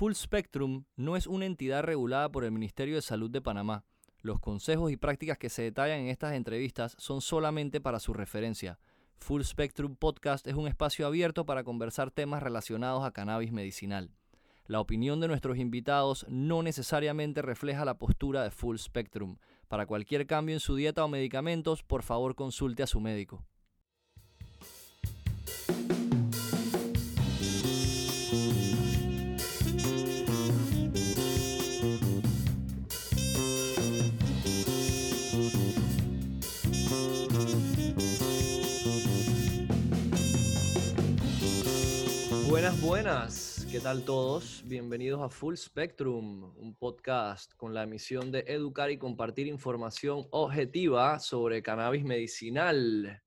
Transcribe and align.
Full 0.00 0.14
Spectrum 0.14 0.84
no 0.96 1.14
es 1.14 1.26
una 1.26 1.44
entidad 1.44 1.82
regulada 1.82 2.32
por 2.32 2.44
el 2.44 2.52
Ministerio 2.52 2.94
de 2.94 3.02
Salud 3.02 3.30
de 3.30 3.42
Panamá. 3.42 3.84
Los 4.22 4.40
consejos 4.40 4.90
y 4.90 4.96
prácticas 4.96 5.36
que 5.36 5.50
se 5.50 5.60
detallan 5.60 6.00
en 6.00 6.08
estas 6.08 6.32
entrevistas 6.32 6.96
son 6.96 7.20
solamente 7.20 7.82
para 7.82 8.00
su 8.00 8.14
referencia. 8.14 8.78
Full 9.18 9.42
Spectrum 9.42 9.96
Podcast 9.96 10.46
es 10.46 10.54
un 10.54 10.66
espacio 10.66 11.06
abierto 11.06 11.44
para 11.44 11.64
conversar 11.64 12.10
temas 12.10 12.42
relacionados 12.42 13.04
a 13.04 13.10
cannabis 13.10 13.52
medicinal. 13.52 14.10
La 14.64 14.80
opinión 14.80 15.20
de 15.20 15.28
nuestros 15.28 15.58
invitados 15.58 16.24
no 16.30 16.62
necesariamente 16.62 17.42
refleja 17.42 17.84
la 17.84 17.98
postura 17.98 18.42
de 18.42 18.50
Full 18.50 18.78
Spectrum. 18.78 19.36
Para 19.68 19.84
cualquier 19.84 20.26
cambio 20.26 20.54
en 20.54 20.60
su 20.60 20.76
dieta 20.76 21.04
o 21.04 21.08
medicamentos, 21.08 21.82
por 21.82 22.04
favor 22.04 22.34
consulte 22.34 22.82
a 22.82 22.86
su 22.86 23.00
médico. 23.00 23.44
Buenas, 42.50 42.80
buenas. 42.80 43.66
¿Qué 43.70 43.78
tal 43.78 44.04
todos? 44.04 44.64
Bienvenidos 44.66 45.22
a 45.22 45.28
Full 45.28 45.54
Spectrum, 45.54 46.52
un 46.56 46.74
podcast 46.74 47.54
con 47.54 47.74
la 47.74 47.86
misión 47.86 48.32
de 48.32 48.40
educar 48.48 48.90
y 48.90 48.98
compartir 48.98 49.46
información 49.46 50.26
objetiva 50.30 51.20
sobre 51.20 51.62
cannabis 51.62 52.02
medicinal. 52.02 53.22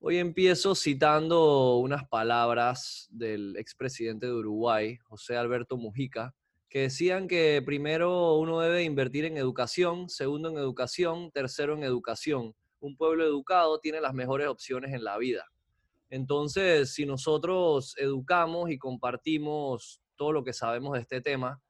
Hoy 0.00 0.16
empiezo 0.16 0.74
citando 0.74 1.76
unas 1.76 2.08
palabras 2.08 3.08
del 3.10 3.56
expresidente 3.58 4.24
de 4.24 4.32
Uruguay, 4.32 4.96
José 5.02 5.36
Alberto 5.36 5.76
Mujica, 5.76 6.34
que 6.70 6.80
decían 6.80 7.28
que 7.28 7.62
primero 7.62 8.36
uno 8.38 8.60
debe 8.60 8.84
invertir 8.84 9.26
en 9.26 9.36
educación, 9.36 10.08
segundo 10.08 10.48
en 10.48 10.56
educación, 10.56 11.30
tercero 11.30 11.74
en 11.74 11.82
educación. 11.82 12.54
Un 12.80 12.96
pueblo 12.96 13.22
educado 13.22 13.80
tiene 13.80 14.00
las 14.00 14.14
mejores 14.14 14.48
opciones 14.48 14.94
en 14.94 15.04
la 15.04 15.18
vida. 15.18 15.44
Entonces, 16.08 16.94
si 16.94 17.04
nosotros 17.06 17.94
educamos 17.98 18.70
y 18.70 18.78
compartimos 18.78 20.00
todo 20.16 20.32
lo 20.32 20.44
que 20.44 20.52
sabemos 20.52 20.94
de 20.94 21.00
este 21.00 21.20
tema, 21.20 21.60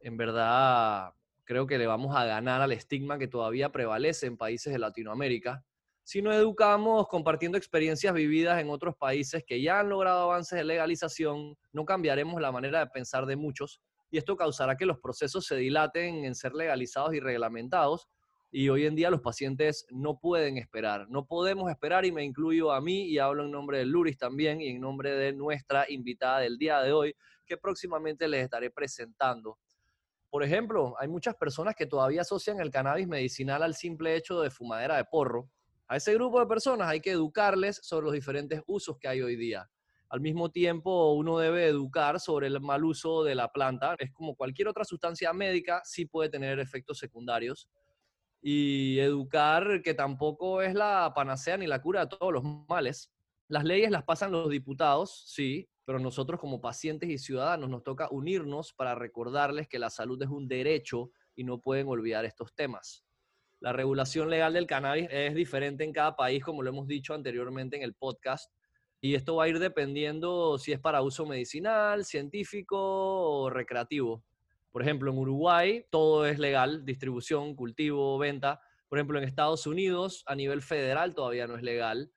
en 0.00 0.16
verdad 0.16 1.12
creo 1.44 1.66
que 1.66 1.78
le 1.78 1.86
vamos 1.86 2.14
a 2.16 2.24
ganar 2.24 2.60
al 2.60 2.72
estigma 2.72 3.18
que 3.18 3.28
todavía 3.28 3.72
prevalece 3.72 4.26
en 4.26 4.36
países 4.36 4.72
de 4.72 4.78
Latinoamérica. 4.78 5.64
Si 6.04 6.22
no 6.22 6.32
educamos 6.32 7.08
compartiendo 7.08 7.58
experiencias 7.58 8.14
vividas 8.14 8.60
en 8.60 8.70
otros 8.70 8.96
países 8.96 9.44
que 9.46 9.60
ya 9.60 9.80
han 9.80 9.88
logrado 9.88 10.22
avances 10.22 10.56
de 10.56 10.64
legalización, 10.64 11.56
no 11.72 11.84
cambiaremos 11.84 12.40
la 12.40 12.52
manera 12.52 12.80
de 12.80 12.86
pensar 12.86 13.26
de 13.26 13.36
muchos 13.36 13.80
y 14.10 14.18
esto 14.18 14.36
causará 14.36 14.76
que 14.76 14.86
los 14.86 14.98
procesos 14.98 15.46
se 15.46 15.56
dilaten 15.56 16.24
en 16.24 16.34
ser 16.34 16.52
legalizados 16.54 17.14
y 17.14 17.20
reglamentados 17.20 18.08
y 18.52 18.68
hoy 18.68 18.84
en 18.84 18.96
día 18.96 19.10
los 19.10 19.20
pacientes 19.20 19.86
no 19.90 20.18
pueden 20.18 20.58
esperar, 20.58 21.08
no 21.08 21.24
podemos 21.26 21.70
esperar 21.70 22.04
y 22.04 22.10
me 22.10 22.24
incluyo 22.24 22.72
a 22.72 22.80
mí 22.80 23.04
y 23.04 23.18
hablo 23.18 23.44
en 23.44 23.52
nombre 23.52 23.78
de 23.78 23.84
Luris 23.84 24.18
también 24.18 24.60
y 24.60 24.68
en 24.68 24.80
nombre 24.80 25.12
de 25.12 25.32
nuestra 25.32 25.86
invitada 25.88 26.40
del 26.40 26.58
día 26.58 26.80
de 26.80 26.92
hoy 26.92 27.14
que 27.46 27.56
próximamente 27.56 28.26
les 28.26 28.44
estaré 28.44 28.70
presentando. 28.70 29.58
Por 30.30 30.42
ejemplo, 30.42 30.94
hay 30.98 31.08
muchas 31.08 31.36
personas 31.36 31.74
que 31.76 31.86
todavía 31.86 32.22
asocian 32.22 32.60
el 32.60 32.70
cannabis 32.70 33.06
medicinal 33.06 33.62
al 33.62 33.74
simple 33.74 34.16
hecho 34.16 34.40
de 34.40 34.50
fumadera 34.50 34.96
de 34.96 35.04
porro. 35.04 35.48
A 35.86 35.96
ese 35.96 36.14
grupo 36.14 36.40
de 36.40 36.46
personas 36.46 36.88
hay 36.88 37.00
que 37.00 37.10
educarles 37.12 37.80
sobre 37.82 38.04
los 38.06 38.14
diferentes 38.14 38.62
usos 38.66 38.98
que 38.98 39.08
hay 39.08 39.22
hoy 39.22 39.36
día. 39.36 39.68
Al 40.08 40.20
mismo 40.20 40.50
tiempo, 40.50 41.12
uno 41.14 41.38
debe 41.38 41.66
educar 41.66 42.18
sobre 42.18 42.48
el 42.48 42.60
mal 42.60 42.84
uso 42.84 43.22
de 43.22 43.36
la 43.36 43.52
planta. 43.52 43.94
Es 43.98 44.12
como 44.12 44.34
cualquier 44.34 44.66
otra 44.66 44.84
sustancia 44.84 45.32
médica, 45.32 45.82
sí 45.84 46.06
puede 46.06 46.28
tener 46.28 46.58
efectos 46.58 46.98
secundarios 46.98 47.68
y 48.42 48.98
educar 48.98 49.82
que 49.82 49.94
tampoco 49.94 50.62
es 50.62 50.74
la 50.74 51.12
panacea 51.14 51.56
ni 51.56 51.66
la 51.66 51.82
cura 51.82 52.06
de 52.06 52.16
todos 52.16 52.32
los 52.32 52.44
males. 52.68 53.12
Las 53.48 53.64
leyes 53.64 53.90
las 53.90 54.04
pasan 54.04 54.32
los 54.32 54.48
diputados, 54.48 55.24
sí, 55.26 55.68
pero 55.84 55.98
nosotros 55.98 56.38
como 56.40 56.60
pacientes 56.60 57.10
y 57.10 57.18
ciudadanos 57.18 57.68
nos 57.68 57.82
toca 57.82 58.08
unirnos 58.10 58.72
para 58.72 58.94
recordarles 58.94 59.68
que 59.68 59.78
la 59.78 59.90
salud 59.90 60.22
es 60.22 60.28
un 60.28 60.46
derecho 60.46 61.10
y 61.34 61.44
no 61.44 61.60
pueden 61.60 61.88
olvidar 61.88 62.24
estos 62.24 62.54
temas. 62.54 63.04
La 63.60 63.72
regulación 63.72 64.30
legal 64.30 64.54
del 64.54 64.66
cannabis 64.66 65.08
es 65.10 65.34
diferente 65.34 65.84
en 65.84 65.92
cada 65.92 66.16
país, 66.16 66.42
como 66.42 66.62
lo 66.62 66.70
hemos 66.70 66.86
dicho 66.86 67.12
anteriormente 67.12 67.76
en 67.76 67.82
el 67.82 67.94
podcast, 67.94 68.50
y 69.02 69.14
esto 69.14 69.36
va 69.36 69.44
a 69.44 69.48
ir 69.48 69.58
dependiendo 69.58 70.58
si 70.58 70.72
es 70.72 70.78
para 70.78 71.02
uso 71.02 71.26
medicinal, 71.26 72.04
científico 72.04 72.78
o 72.78 73.50
recreativo. 73.50 74.22
Por 74.70 74.82
ejemplo, 74.82 75.10
en 75.10 75.18
Uruguay 75.18 75.86
todo 75.90 76.26
es 76.26 76.38
legal, 76.38 76.84
distribución, 76.84 77.54
cultivo, 77.56 78.18
venta. 78.18 78.60
Por 78.88 78.98
ejemplo, 78.98 79.18
en 79.18 79.24
Estados 79.24 79.66
Unidos 79.66 80.22
a 80.26 80.34
nivel 80.34 80.62
federal 80.62 81.14
todavía 81.14 81.46
no 81.46 81.56
es 81.56 81.62
legal. 81.62 82.12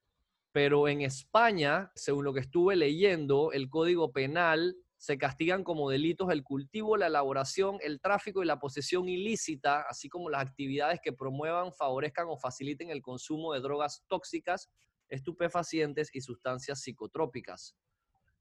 Pero 0.51 0.87
en 0.87 1.01
España, 1.01 1.91
según 1.95 2.25
lo 2.25 2.33
que 2.33 2.41
estuve 2.41 2.75
leyendo, 2.75 3.51
el 3.51 3.69
Código 3.69 4.11
Penal 4.11 4.75
se 4.97 5.17
castigan 5.17 5.63
como 5.65 5.89
delitos 5.89 6.31
el 6.31 6.43
cultivo, 6.43 6.95
la 6.95 7.07
elaboración, 7.07 7.77
el 7.81 7.99
tráfico 7.99 8.41
y 8.41 8.45
la 8.45 8.59
posesión 8.59 9.09
ilícita, 9.09 9.81
así 9.89 10.07
como 10.07 10.29
las 10.29 10.41
actividades 10.43 11.01
que 11.03 11.11
promuevan, 11.11 11.73
favorezcan 11.73 12.27
o 12.29 12.37
faciliten 12.37 12.89
el 12.89 13.01
consumo 13.01 13.53
de 13.53 13.59
drogas 13.59 14.05
tóxicas, 14.07 14.69
estupefacientes 15.09 16.09
y 16.13 16.21
sustancias 16.21 16.81
psicotrópicas. 16.81 17.75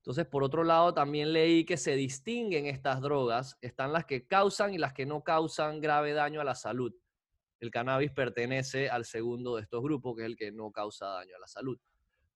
Entonces, 0.02 0.26
por 0.26 0.42
otro 0.42 0.64
lado, 0.64 0.92
también 0.92 1.32
leí 1.32 1.64
que 1.64 1.76
se 1.76 1.94
distinguen 1.94 2.66
estas 2.66 3.00
drogas. 3.00 3.56
Están 3.60 3.92
las 3.92 4.04
que 4.04 4.26
causan 4.26 4.74
y 4.74 4.78
las 4.78 4.92
que 4.92 5.06
no 5.06 5.22
causan 5.22 5.80
grave 5.80 6.12
daño 6.12 6.40
a 6.40 6.44
la 6.44 6.56
salud. 6.56 6.92
El 7.60 7.70
cannabis 7.70 8.10
pertenece 8.10 8.90
al 8.90 9.04
segundo 9.04 9.54
de 9.54 9.62
estos 9.62 9.80
grupos, 9.80 10.16
que 10.16 10.22
es 10.22 10.26
el 10.26 10.36
que 10.36 10.50
no 10.50 10.72
causa 10.72 11.06
daño 11.06 11.36
a 11.36 11.38
la 11.38 11.46
salud. 11.46 11.78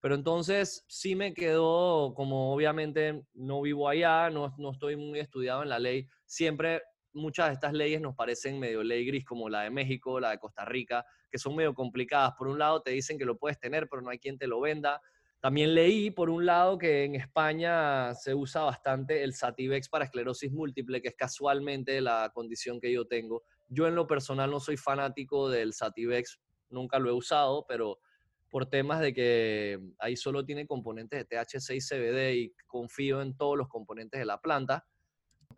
Pero 0.01 0.15
entonces 0.15 0.85
sí 0.87 1.17
me 1.17 1.35
quedó, 1.35 2.15
como 2.15 2.55
obviamente 2.55 3.25
no 3.35 3.63
vivo 3.63 3.89
allá, 3.89 4.31
no, 4.31 4.55
no 4.59 4.71
estoy 4.71 4.95
muy 4.95 5.19
estudiado 5.19 5.65
en 5.65 5.69
la 5.69 5.81
ley, 5.81 6.07
siempre 6.25 6.83
muchas 7.17 7.49
de 7.49 7.55
estas 7.55 7.73
leyes 7.73 8.01
nos 8.01 8.15
parecen 8.15 8.61
medio 8.61 8.85
ley 8.85 9.05
gris, 9.05 9.25
como 9.25 9.49
la 9.49 9.63
de 9.63 9.71
México, 9.71 10.21
la 10.21 10.31
de 10.31 10.39
Costa 10.39 10.65
Rica, 10.65 11.05
que 11.31 11.39
son 11.39 11.57
medio 11.57 11.75
complicadas. 11.75 12.35
Por 12.39 12.47
un 12.47 12.59
lado 12.59 12.83
te 12.83 12.93
dicen 12.93 13.19
que 13.19 13.25
lo 13.25 13.37
puedes 13.37 13.59
tener, 13.59 13.89
pero 13.89 14.03
no 14.03 14.11
hay 14.11 14.19
quien 14.19 14.39
te 14.39 14.47
lo 14.47 14.61
venda. 14.61 15.01
También 15.41 15.75
leí, 15.75 16.11
por 16.11 16.31
un 16.31 16.47
lado, 16.47 16.79
que 16.79 17.05
en 17.05 17.15
España 17.15 18.15
se 18.15 18.35
usa 18.35 18.63
bastante 18.63 19.23
el 19.23 19.35
Sativex 19.35 19.89
para 19.89 20.07
esclerosis 20.07 20.51
múltiple, 20.51 21.01
que 21.01 21.09
es 21.09 21.15
casualmente 21.15 22.01
la 22.01 22.31
condición 22.35 22.81
que 22.81 22.93
yo 22.93 23.07
tengo. 23.07 23.45
Yo 23.69 23.87
en 23.87 23.95
lo 23.95 24.07
personal 24.07 24.51
no 24.51 24.61
soy 24.61 24.77
fanático 24.77 25.49
del 25.49 25.73
Sativex, 25.73 26.41
nunca 26.71 26.99
lo 26.99 27.11
he 27.11 27.13
usado, 27.13 27.65
pero 27.69 27.99
por 28.49 28.67
temas 28.67 29.01
de 29.01 29.13
que 29.13 29.79
ahí 29.99 30.17
solo 30.17 30.45
tiene 30.45 30.67
componentes 30.67 31.19
de 31.19 31.25
THC 31.25 31.75
y 31.75 31.81
CBD 31.81 32.35
y 32.35 32.55
confío 32.67 33.21
en 33.21 33.37
todos 33.37 33.57
los 33.57 33.69
componentes 33.69 34.19
de 34.19 34.25
la 34.25 34.41
planta. 34.41 34.87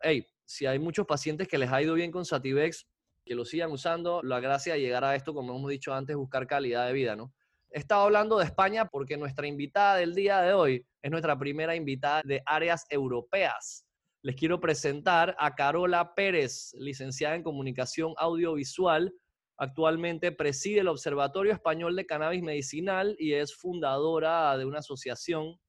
Hey, 0.01 0.27
si 0.43 0.65
hay 0.65 0.79
muchos 0.79 1.05
pacientes 1.05 1.47
que 1.47 1.57
les 1.57 1.71
ha 1.71 1.81
ido 1.81 1.93
bien 1.93 2.11
con 2.11 2.25
Sativex, 2.25 2.87
que 3.25 3.35
lo 3.35 3.45
sigan 3.45 3.71
usando, 3.71 4.21
la 4.23 4.39
gracia 4.39 4.73
de 4.73 4.81
llegar 4.81 5.03
a 5.03 5.15
esto, 5.15 5.33
como 5.33 5.55
hemos 5.55 5.69
dicho 5.69 5.93
antes, 5.93 6.15
buscar 6.15 6.47
calidad 6.47 6.87
de 6.87 6.93
vida, 6.93 7.15
¿no? 7.15 7.33
He 7.71 7.77
estado 7.77 8.01
hablando 8.01 8.39
de 8.39 8.45
España 8.45 8.85
porque 8.85 9.15
nuestra 9.15 9.45
invitada 9.45 9.97
del 9.97 10.15
día 10.15 10.41
de 10.41 10.53
hoy 10.53 10.83
es 11.03 11.11
nuestra 11.11 11.37
primera 11.37 11.75
invitada 11.75 12.23
de 12.25 12.41
áreas 12.43 12.83
europeas. 12.89 13.85
Les 14.23 14.35
quiero 14.35 14.59
presentar 14.59 15.35
a 15.37 15.53
Carola 15.53 16.15
Pérez, 16.15 16.73
licenciada 16.79 17.35
en 17.35 17.43
Comunicación 17.43 18.15
Audiovisual. 18.17 19.13
Actualmente 19.55 20.31
preside 20.31 20.79
el 20.79 20.87
Observatorio 20.87 21.53
Español 21.53 21.95
de 21.95 22.07
Cannabis 22.07 22.41
Medicinal 22.41 23.15
y 23.19 23.33
es 23.33 23.55
fundadora 23.55 24.57
de 24.57 24.65
una 24.65 24.79
asociación 24.79 25.59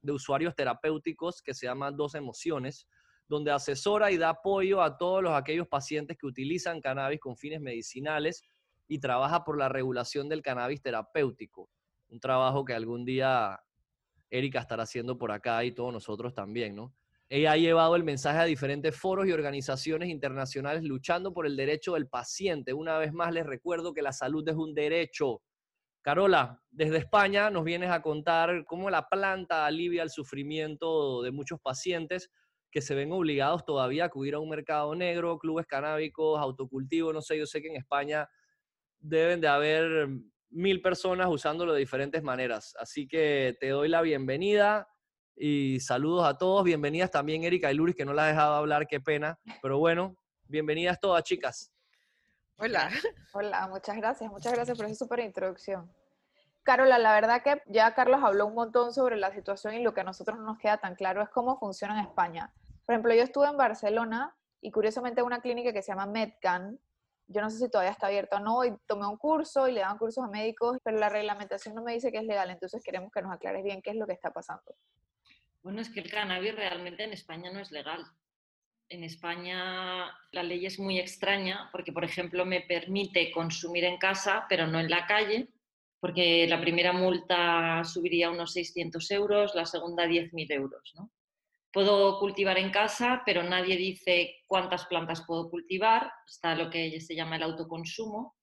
de 0.00 0.12
usuarios 0.12 0.54
terapéuticos 0.54 1.42
que 1.42 1.52
se 1.52 1.66
llama 1.66 1.90
Dos 1.90 2.14
Emociones, 2.14 2.88
donde 3.28 3.50
asesora 3.50 4.10
y 4.10 4.16
da 4.16 4.30
apoyo 4.30 4.80
a 4.80 4.96
todos 4.96 5.22
los, 5.22 5.34
aquellos 5.34 5.68
pacientes 5.68 6.16
que 6.16 6.26
utilizan 6.26 6.80
cannabis 6.80 7.20
con 7.20 7.36
fines 7.36 7.60
medicinales 7.60 8.42
y 8.92 8.98
trabaja 8.98 9.42
por 9.42 9.56
la 9.56 9.70
regulación 9.70 10.28
del 10.28 10.42
cannabis 10.42 10.82
terapéutico. 10.82 11.70
Un 12.10 12.20
trabajo 12.20 12.62
que 12.62 12.74
algún 12.74 13.06
día 13.06 13.58
Erika 14.28 14.60
estará 14.60 14.82
haciendo 14.82 15.16
por 15.16 15.32
acá 15.32 15.64
y 15.64 15.72
todos 15.72 15.94
nosotros 15.94 16.34
también, 16.34 16.76
¿no? 16.76 16.94
Ella 17.30 17.52
ha 17.52 17.56
llevado 17.56 17.96
el 17.96 18.04
mensaje 18.04 18.38
a 18.38 18.44
diferentes 18.44 18.94
foros 18.94 19.26
y 19.26 19.32
organizaciones 19.32 20.10
internacionales 20.10 20.82
luchando 20.82 21.32
por 21.32 21.46
el 21.46 21.56
derecho 21.56 21.94
del 21.94 22.06
paciente. 22.06 22.74
Una 22.74 22.98
vez 22.98 23.14
más 23.14 23.32
les 23.32 23.46
recuerdo 23.46 23.94
que 23.94 24.02
la 24.02 24.12
salud 24.12 24.46
es 24.46 24.56
un 24.56 24.74
derecho. 24.74 25.40
Carola, 26.02 26.60
desde 26.70 26.98
España 26.98 27.48
nos 27.48 27.64
vienes 27.64 27.90
a 27.90 28.02
contar 28.02 28.66
cómo 28.66 28.90
la 28.90 29.08
planta 29.08 29.64
alivia 29.64 30.02
el 30.02 30.10
sufrimiento 30.10 31.22
de 31.22 31.30
muchos 31.30 31.58
pacientes 31.62 32.30
que 32.70 32.82
se 32.82 32.94
ven 32.94 33.10
obligados 33.10 33.64
todavía 33.64 34.02
a 34.02 34.06
acudir 34.08 34.34
a 34.34 34.38
un 34.38 34.50
mercado 34.50 34.94
negro, 34.94 35.38
clubes 35.38 35.66
canábicos, 35.66 36.38
autocultivo, 36.38 37.14
no 37.14 37.22
sé, 37.22 37.38
yo 37.38 37.46
sé 37.46 37.62
que 37.62 37.68
en 37.68 37.76
España 37.76 38.28
deben 39.02 39.40
de 39.40 39.48
haber 39.48 40.08
mil 40.50 40.80
personas 40.80 41.28
usándolo 41.28 41.72
de 41.72 41.80
diferentes 41.80 42.22
maneras. 42.22 42.74
Así 42.78 43.06
que 43.06 43.56
te 43.60 43.68
doy 43.68 43.88
la 43.88 44.02
bienvenida. 44.02 44.88
Y 45.34 45.80
saludos 45.80 46.26
a 46.26 46.36
todos, 46.36 46.62
bienvenidas 46.62 47.10
también 47.10 47.42
Erika 47.42 47.72
y 47.72 47.74
Luris, 47.74 47.96
que 47.96 48.04
no 48.04 48.12
la 48.12 48.24
ha 48.24 48.28
dejado 48.28 48.54
hablar, 48.54 48.86
qué 48.86 49.00
pena. 49.00 49.38
Pero 49.62 49.78
bueno, 49.78 50.16
bienvenidas 50.44 51.00
todas, 51.00 51.22
chicas. 51.24 51.72
Hola. 52.58 52.90
Hola, 53.32 53.66
muchas 53.68 53.96
gracias, 53.96 54.30
muchas 54.30 54.52
gracias 54.52 54.76
por 54.76 54.86
esa 54.86 54.94
súper 54.94 55.20
introducción. 55.20 55.90
Carola, 56.62 56.98
la 56.98 57.14
verdad 57.14 57.42
que 57.42 57.60
ya 57.66 57.92
Carlos 57.94 58.20
habló 58.22 58.46
un 58.46 58.54
montón 58.54 58.92
sobre 58.92 59.16
la 59.16 59.32
situación 59.32 59.74
y 59.74 59.82
lo 59.82 59.94
que 59.94 60.02
a 60.02 60.04
nosotros 60.04 60.38
no 60.38 60.44
nos 60.44 60.58
queda 60.58 60.78
tan 60.78 60.94
claro 60.94 61.22
es 61.22 61.28
cómo 61.30 61.58
funciona 61.58 61.98
en 61.98 62.06
España. 62.06 62.52
Por 62.86 62.94
ejemplo, 62.94 63.14
yo 63.14 63.22
estuve 63.22 63.48
en 63.48 63.56
Barcelona 63.56 64.36
y 64.60 64.70
curiosamente 64.70 65.22
una 65.22 65.40
clínica 65.40 65.72
que 65.72 65.82
se 65.82 65.90
llama 65.90 66.06
Medcan, 66.06 66.78
yo 67.26 67.40
no 67.40 67.50
sé 67.50 67.58
si 67.58 67.70
todavía 67.70 67.92
está 67.92 68.08
abierto 68.08 68.36
o 68.36 68.40
no, 68.40 68.64
y 68.64 68.72
tomé 68.86 69.06
un 69.06 69.16
curso 69.16 69.68
y 69.68 69.72
le 69.72 69.80
dan 69.80 69.98
cursos 69.98 70.24
a 70.24 70.28
médicos, 70.28 70.78
pero 70.84 70.98
la 70.98 71.08
reglamentación 71.08 71.74
no 71.74 71.82
me 71.82 71.94
dice 71.94 72.12
que 72.12 72.18
es 72.18 72.24
legal, 72.24 72.50
entonces 72.50 72.82
queremos 72.84 73.10
que 73.12 73.22
nos 73.22 73.32
aclares 73.32 73.64
bien 73.64 73.82
qué 73.82 73.90
es 73.90 73.96
lo 73.96 74.06
que 74.06 74.12
está 74.12 74.32
pasando. 74.32 74.74
Bueno, 75.62 75.80
es 75.80 75.90
que 75.90 76.00
el 76.00 76.10
cannabis 76.10 76.54
realmente 76.54 77.04
en 77.04 77.12
España 77.12 77.50
no 77.50 77.60
es 77.60 77.70
legal. 77.70 78.04
En 78.88 79.04
España 79.04 80.12
la 80.32 80.42
ley 80.42 80.66
es 80.66 80.78
muy 80.78 80.98
extraña 80.98 81.68
porque, 81.72 81.92
por 81.92 82.04
ejemplo, 82.04 82.44
me 82.44 82.60
permite 82.60 83.30
consumir 83.30 83.84
en 83.84 83.96
casa, 83.96 84.44
pero 84.48 84.66
no 84.66 84.80
en 84.80 84.90
la 84.90 85.06
calle, 85.06 85.48
porque 86.00 86.46
la 86.48 86.60
primera 86.60 86.92
multa 86.92 87.84
subiría 87.84 88.30
unos 88.30 88.52
600 88.52 89.10
euros, 89.12 89.54
la 89.54 89.64
segunda 89.64 90.04
10.000 90.04 90.52
euros. 90.52 90.92
¿no? 90.96 91.10
Puedo 91.72 92.18
cultivar 92.18 92.58
en 92.58 92.70
casa, 92.70 93.22
pero 93.24 93.42
nadie 93.42 93.78
dice 93.78 94.42
cuántas 94.46 94.84
plantas 94.86 95.24
puedo 95.26 95.48
cultivar. 95.48 96.12
Está 96.26 96.54
lo 96.54 96.68
que 96.68 97.00
se 97.00 97.14
llama 97.14 97.36
el 97.36 97.44
autoconsumo, 97.44 98.36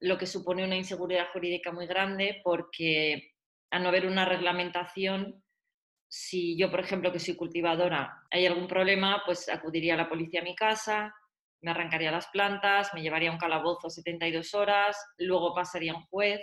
lo 0.00 0.16
que 0.16 0.26
supone 0.26 0.64
una 0.64 0.76
inseguridad 0.76 1.26
jurídica 1.32 1.72
muy 1.72 1.88
grande 1.88 2.40
porque 2.44 3.32
a 3.70 3.80
no 3.80 3.88
haber 3.88 4.06
una 4.06 4.24
reglamentación, 4.24 5.42
si 6.06 6.56
yo, 6.56 6.70
por 6.70 6.80
ejemplo, 6.80 7.12
que 7.12 7.18
soy 7.18 7.34
cultivadora, 7.34 8.24
hay 8.30 8.46
algún 8.46 8.68
problema, 8.68 9.22
pues 9.26 9.48
acudiría 9.48 9.94
a 9.94 9.98
la 9.98 10.08
policía 10.08 10.40
a 10.40 10.44
mi 10.44 10.54
casa, 10.54 11.12
me 11.60 11.72
arrancaría 11.72 12.12
las 12.12 12.28
plantas, 12.28 12.94
me 12.94 13.02
llevaría 13.02 13.30
a 13.30 13.32
un 13.32 13.38
calabozo 13.38 13.90
72 13.90 14.54
horas, 14.54 14.96
luego 15.18 15.52
pasaría 15.52 15.92
a 15.92 15.96
un 15.96 16.06
juez 16.06 16.40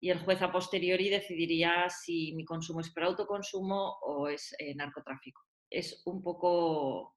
y 0.00 0.10
el 0.10 0.20
juez 0.20 0.40
a 0.42 0.50
posteriori 0.50 1.10
decidiría 1.10 1.88
si 1.90 2.32
mi 2.34 2.44
consumo 2.44 2.80
es 2.80 2.90
por 2.90 3.04
autoconsumo 3.04 3.98
o 4.02 4.28
es 4.28 4.54
eh, 4.58 4.74
narcotráfico 4.74 5.47
es 5.70 6.02
un 6.06 6.22
poco 6.22 7.16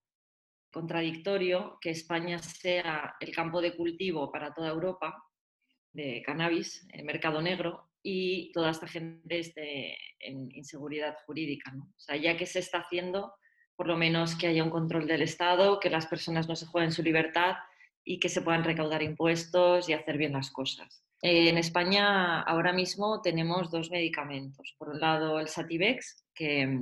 contradictorio 0.72 1.78
que 1.82 1.90
España 1.90 2.40
sea 2.40 3.16
el 3.20 3.36
campo 3.36 3.62
de 3.62 3.76
cultivo 3.76 4.32
para 4.32 4.54
toda 4.54 4.70
Europa 4.70 5.24
de 5.94 6.22
cannabis, 6.26 6.88
el 6.94 7.04
mercado 7.04 7.42
negro, 7.42 7.90
y 8.04 8.52
toda 8.54 8.72
esta 8.72 8.88
gente 8.88 9.40
esté 9.40 9.98
en 10.20 10.50
inseguridad 10.56 11.18
jurídica. 11.26 11.72
O 11.76 12.00
sea, 12.00 12.16
ya 12.16 12.38
que 12.38 12.46
se 12.46 12.60
está 12.60 12.80
haciendo, 12.80 13.34
por 13.76 13.88
lo 13.88 13.98
menos 13.98 14.36
que 14.36 14.48
haya 14.48 14.64
un 14.64 14.70
control 14.70 15.08
del 15.08 15.22
Estado, 15.22 15.80
que 15.80 15.90
las 15.90 16.08
personas 16.08 16.48
no 16.48 16.56
se 16.56 16.66
jueguen 16.66 16.92
su 16.92 17.04
libertad 17.04 17.56
y 18.04 18.20
que 18.20 18.30
se 18.30 18.42
puedan 18.42 18.64
recaudar 18.64 19.04
impuestos 19.04 19.88
y 19.88 19.94
hacer 19.94 20.18
bien 20.18 20.34
las 20.34 20.50
cosas. 20.52 21.04
en 21.22 21.58
España 21.60 22.42
ahora 22.42 22.74
mismo 22.74 23.22
tenemos 23.22 23.70
dos 23.70 23.92
medicamentos. 23.92 24.74
Por 24.80 24.90
un 24.90 25.00
lado, 25.00 25.40
el 25.40 25.48
Sativex, 25.48 26.26
que 26.34 26.80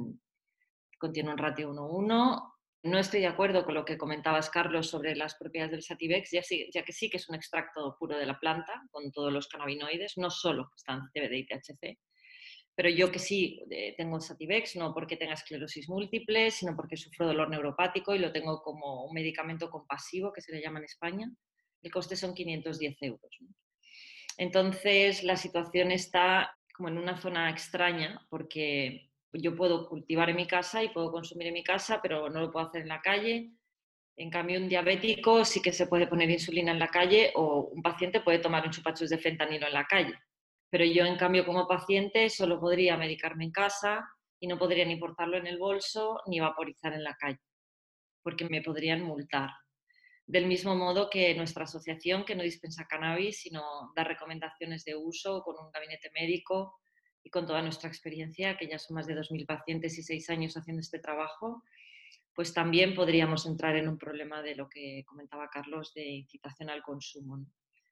contiene 0.99 1.31
un 1.31 1.37
ratio 1.37 1.71
1-1. 1.71 2.53
No 2.83 2.97
estoy 2.97 3.21
de 3.21 3.27
acuerdo 3.27 3.65
con 3.65 3.73
lo 3.73 3.83
que 3.83 3.97
comentabas, 3.97 4.49
Carlos, 4.49 4.89
sobre 4.89 5.15
las 5.15 5.35
propiedades 5.35 5.71
del 5.71 5.83
Sativex, 5.83 6.31
ya, 6.31 6.41
ya, 6.73 6.83
que 6.83 6.93
sí 6.93 7.09
que 7.09 7.17
es 7.17 7.27
un 7.27 7.35
extracto 7.35 7.95
puro 7.99 8.17
de 8.17 8.25
la 8.25 8.39
planta, 8.39 8.83
con 8.91 9.11
todos 9.11 9.33
los 9.33 9.47
cannabinoides, 9.47 10.17
no 10.17 10.29
solo 10.29 10.69
están 10.75 11.09
CBD 11.13 11.33
y 11.33 11.45
THC. 11.45 11.99
Pero 12.75 12.89
yo 12.89 13.11
que 13.11 13.19
sí 13.19 13.61
eh, 13.69 13.95
tengo 13.97 14.21
Sativex, 14.21 14.77
no 14.77 14.93
porque 14.93 15.17
tenga 15.17 15.33
esclerosis 15.33 15.89
múltiple, 15.89 16.51
sino 16.51 16.75
porque 16.75 16.95
sufro 16.95 17.27
dolor 17.27 17.49
neuropático 17.49 18.15
y 18.15 18.19
lo 18.19 18.31
tengo 18.31 18.61
como 18.61 19.03
un 19.03 19.13
medicamento 19.13 19.69
compasivo, 19.69 20.31
que 20.31 20.41
se 20.41 20.53
le 20.53 20.61
llama 20.61 20.79
en 20.79 20.85
España. 20.85 21.29
El 21.81 21.91
coste 21.91 22.15
son 22.15 22.33
510 22.33 22.95
euros. 23.01 23.37
Entonces, 24.37 25.23
la 25.23 25.35
situación 25.35 25.91
está 25.91 26.55
como 26.73 26.87
en 26.87 26.97
una 26.97 27.17
zona 27.17 27.49
extraña, 27.49 28.25
porque 28.29 29.08
yo 29.33 29.55
puedo 29.55 29.87
cultivar 29.87 30.29
en 30.29 30.35
mi 30.35 30.47
casa 30.47 30.83
y 30.83 30.89
puedo 30.89 31.11
consumir 31.11 31.47
en 31.47 31.53
mi 31.53 31.63
casa, 31.63 31.99
pero 32.01 32.29
no 32.29 32.39
lo 32.39 32.51
puedo 32.51 32.67
hacer 32.67 32.81
en 32.81 32.87
la 32.87 33.01
calle. 33.01 33.51
En 34.17 34.29
cambio, 34.29 34.59
un 34.59 34.67
diabético 34.67 35.45
sí 35.45 35.61
que 35.61 35.71
se 35.71 35.87
puede 35.87 36.07
poner 36.07 36.29
insulina 36.29 36.71
en 36.71 36.79
la 36.79 36.89
calle 36.89 37.31
o 37.35 37.69
un 37.71 37.81
paciente 37.81 38.21
puede 38.21 38.39
tomar 38.39 38.65
un 38.65 38.71
chupachus 38.71 39.09
de 39.09 39.17
fentanilo 39.17 39.67
en 39.67 39.73
la 39.73 39.85
calle. 39.85 40.13
Pero 40.69 40.85
yo, 40.85 41.05
en 41.05 41.17
cambio, 41.17 41.45
como 41.45 41.67
paciente, 41.67 42.29
solo 42.29 42.59
podría 42.59 42.97
medicarme 42.97 43.45
en 43.45 43.51
casa 43.51 44.07
y 44.39 44.47
no 44.47 44.57
podría 44.57 44.85
ni 44.85 44.97
portarlo 44.97 45.37
en 45.37 45.47
el 45.47 45.57
bolso 45.57 46.21
ni 46.27 46.39
vaporizar 46.39 46.93
en 46.93 47.03
la 47.03 47.15
calle, 47.15 47.39
porque 48.23 48.47
me 48.49 48.61
podrían 48.61 49.01
multar. 49.01 49.51
Del 50.25 50.45
mismo 50.45 50.75
modo 50.75 51.09
que 51.09 51.33
nuestra 51.33 51.63
asociación, 51.63 52.23
que 52.23 52.35
no 52.35 52.43
dispensa 52.43 52.85
cannabis, 52.87 53.41
sino 53.41 53.91
da 53.95 54.03
recomendaciones 54.03 54.85
de 54.85 54.95
uso 54.95 55.41
con 55.41 55.55
un 55.57 55.71
gabinete 55.71 56.11
médico 56.13 56.79
y 57.23 57.29
con 57.29 57.45
toda 57.45 57.61
nuestra 57.61 57.89
experiencia, 57.89 58.57
que 58.57 58.67
ya 58.67 58.79
son 58.79 58.95
más 58.95 59.07
de 59.07 59.15
2.000 59.15 59.45
pacientes 59.45 59.97
y 59.97 60.03
seis 60.03 60.29
años 60.29 60.55
haciendo 60.57 60.81
este 60.81 60.99
trabajo, 60.99 61.63
pues 62.33 62.53
también 62.53 62.95
podríamos 62.95 63.45
entrar 63.45 63.75
en 63.75 63.89
un 63.89 63.97
problema 63.97 64.41
de 64.41 64.55
lo 64.55 64.69
que 64.69 65.03
comentaba 65.05 65.49
Carlos 65.49 65.93
de 65.93 66.05
incitación 66.05 66.69
al 66.69 66.81
consumo. 66.81 67.45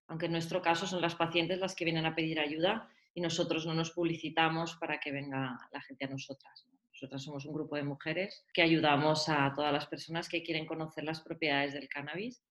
Aunque 0.07 0.27
en 0.27 0.31
nuestro 0.31 0.61
caso 0.61 0.87
son 0.87 1.01
las 1.01 1.15
pacientes 1.15 1.59
las 1.59 1.75
que 1.75 1.83
vienen 1.83 2.05
a 2.05 2.15
pedir 2.15 2.39
ayuda 2.39 2.89
y 3.13 3.21
nosotros 3.21 3.65
no 3.65 3.73
nos 3.73 3.91
publicitamos 3.91 4.75
para 4.77 4.99
que 4.99 5.11
venga 5.11 5.57
la 5.71 5.81
gente 5.81 6.05
a 6.05 6.09
nosotras. 6.09 6.65
Nosotras 6.93 7.23
somos 7.23 7.45
un 7.45 7.53
grupo 7.53 7.75
de 7.75 7.83
mujeres 7.83 8.45
que 8.53 8.61
ayudamos 8.61 9.27
a 9.27 9.51
todas 9.53 9.73
las 9.73 9.85
personas 9.87 10.29
que 10.29 10.43
quieren 10.43 10.65
conocer 10.65 11.03
las 11.03 11.21
propiedades 11.21 11.73
del 11.73 11.89
cannabis 11.89 12.41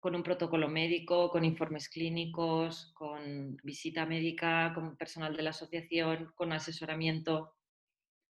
con 0.00 0.14
un 0.14 0.22
protocolo 0.22 0.66
médico, 0.68 1.30
con 1.30 1.44
informes 1.44 1.88
clínicos, 1.88 2.90
con 2.94 3.58
visita 3.62 4.06
médica, 4.06 4.72
con 4.74 4.96
personal 4.96 5.36
de 5.36 5.42
la 5.42 5.50
asociación, 5.50 6.32
con 6.34 6.52
asesoramiento. 6.52 7.54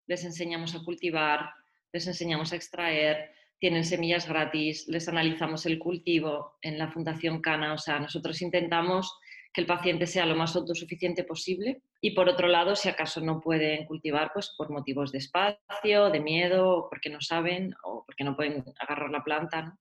Les 0.07 0.23
enseñamos 0.25 0.73
a 0.73 0.83
cultivar, 0.83 1.51
les 1.93 2.07
enseñamos 2.07 2.51
a 2.51 2.55
extraer, 2.55 3.31
tienen 3.59 3.85
semillas 3.85 4.27
gratis, 4.27 4.87
les 4.87 5.07
analizamos 5.07 5.65
el 5.67 5.77
cultivo 5.77 6.57
en 6.61 6.79
la 6.79 6.91
Fundación 6.91 7.39
Cana. 7.39 7.73
O 7.73 7.77
sea, 7.77 7.99
nosotros 7.99 8.41
intentamos 8.41 9.15
que 9.53 9.61
el 9.61 9.67
paciente 9.67 10.07
sea 10.07 10.25
lo 10.25 10.35
más 10.35 10.55
autosuficiente 10.55 11.23
posible 11.23 11.83
y 12.01 12.11
por 12.11 12.29
otro 12.29 12.47
lado, 12.47 12.75
si 12.75 12.89
acaso 12.89 13.21
no 13.21 13.41
pueden 13.41 13.85
cultivar, 13.85 14.31
pues 14.33 14.53
por 14.57 14.71
motivos 14.71 15.11
de 15.11 15.19
espacio, 15.19 16.09
de 16.09 16.19
miedo, 16.19 16.87
porque 16.89 17.09
no 17.09 17.21
saben 17.21 17.75
o 17.83 18.03
porque 18.05 18.23
no 18.23 18.35
pueden 18.35 18.63
agarrar 18.79 19.11
la 19.11 19.23
planta, 19.23 19.77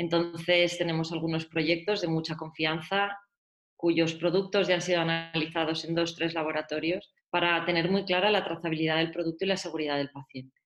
entonces 0.00 0.78
tenemos 0.78 1.12
algunos 1.12 1.44
proyectos 1.44 2.00
de 2.00 2.08
mucha 2.08 2.34
confianza 2.34 3.20
cuyos 3.76 4.14
productos 4.14 4.66
ya 4.66 4.76
han 4.76 4.80
sido 4.80 5.02
analizados 5.02 5.84
en 5.84 5.94
dos, 5.94 6.16
tres 6.16 6.32
laboratorios 6.32 7.12
para 7.28 7.62
tener 7.66 7.90
muy 7.90 8.06
clara 8.06 8.30
la 8.30 8.42
trazabilidad 8.42 8.96
del 8.96 9.10
producto 9.10 9.44
y 9.44 9.48
la 9.48 9.58
seguridad 9.58 9.98
del 9.98 10.10
paciente. 10.10 10.58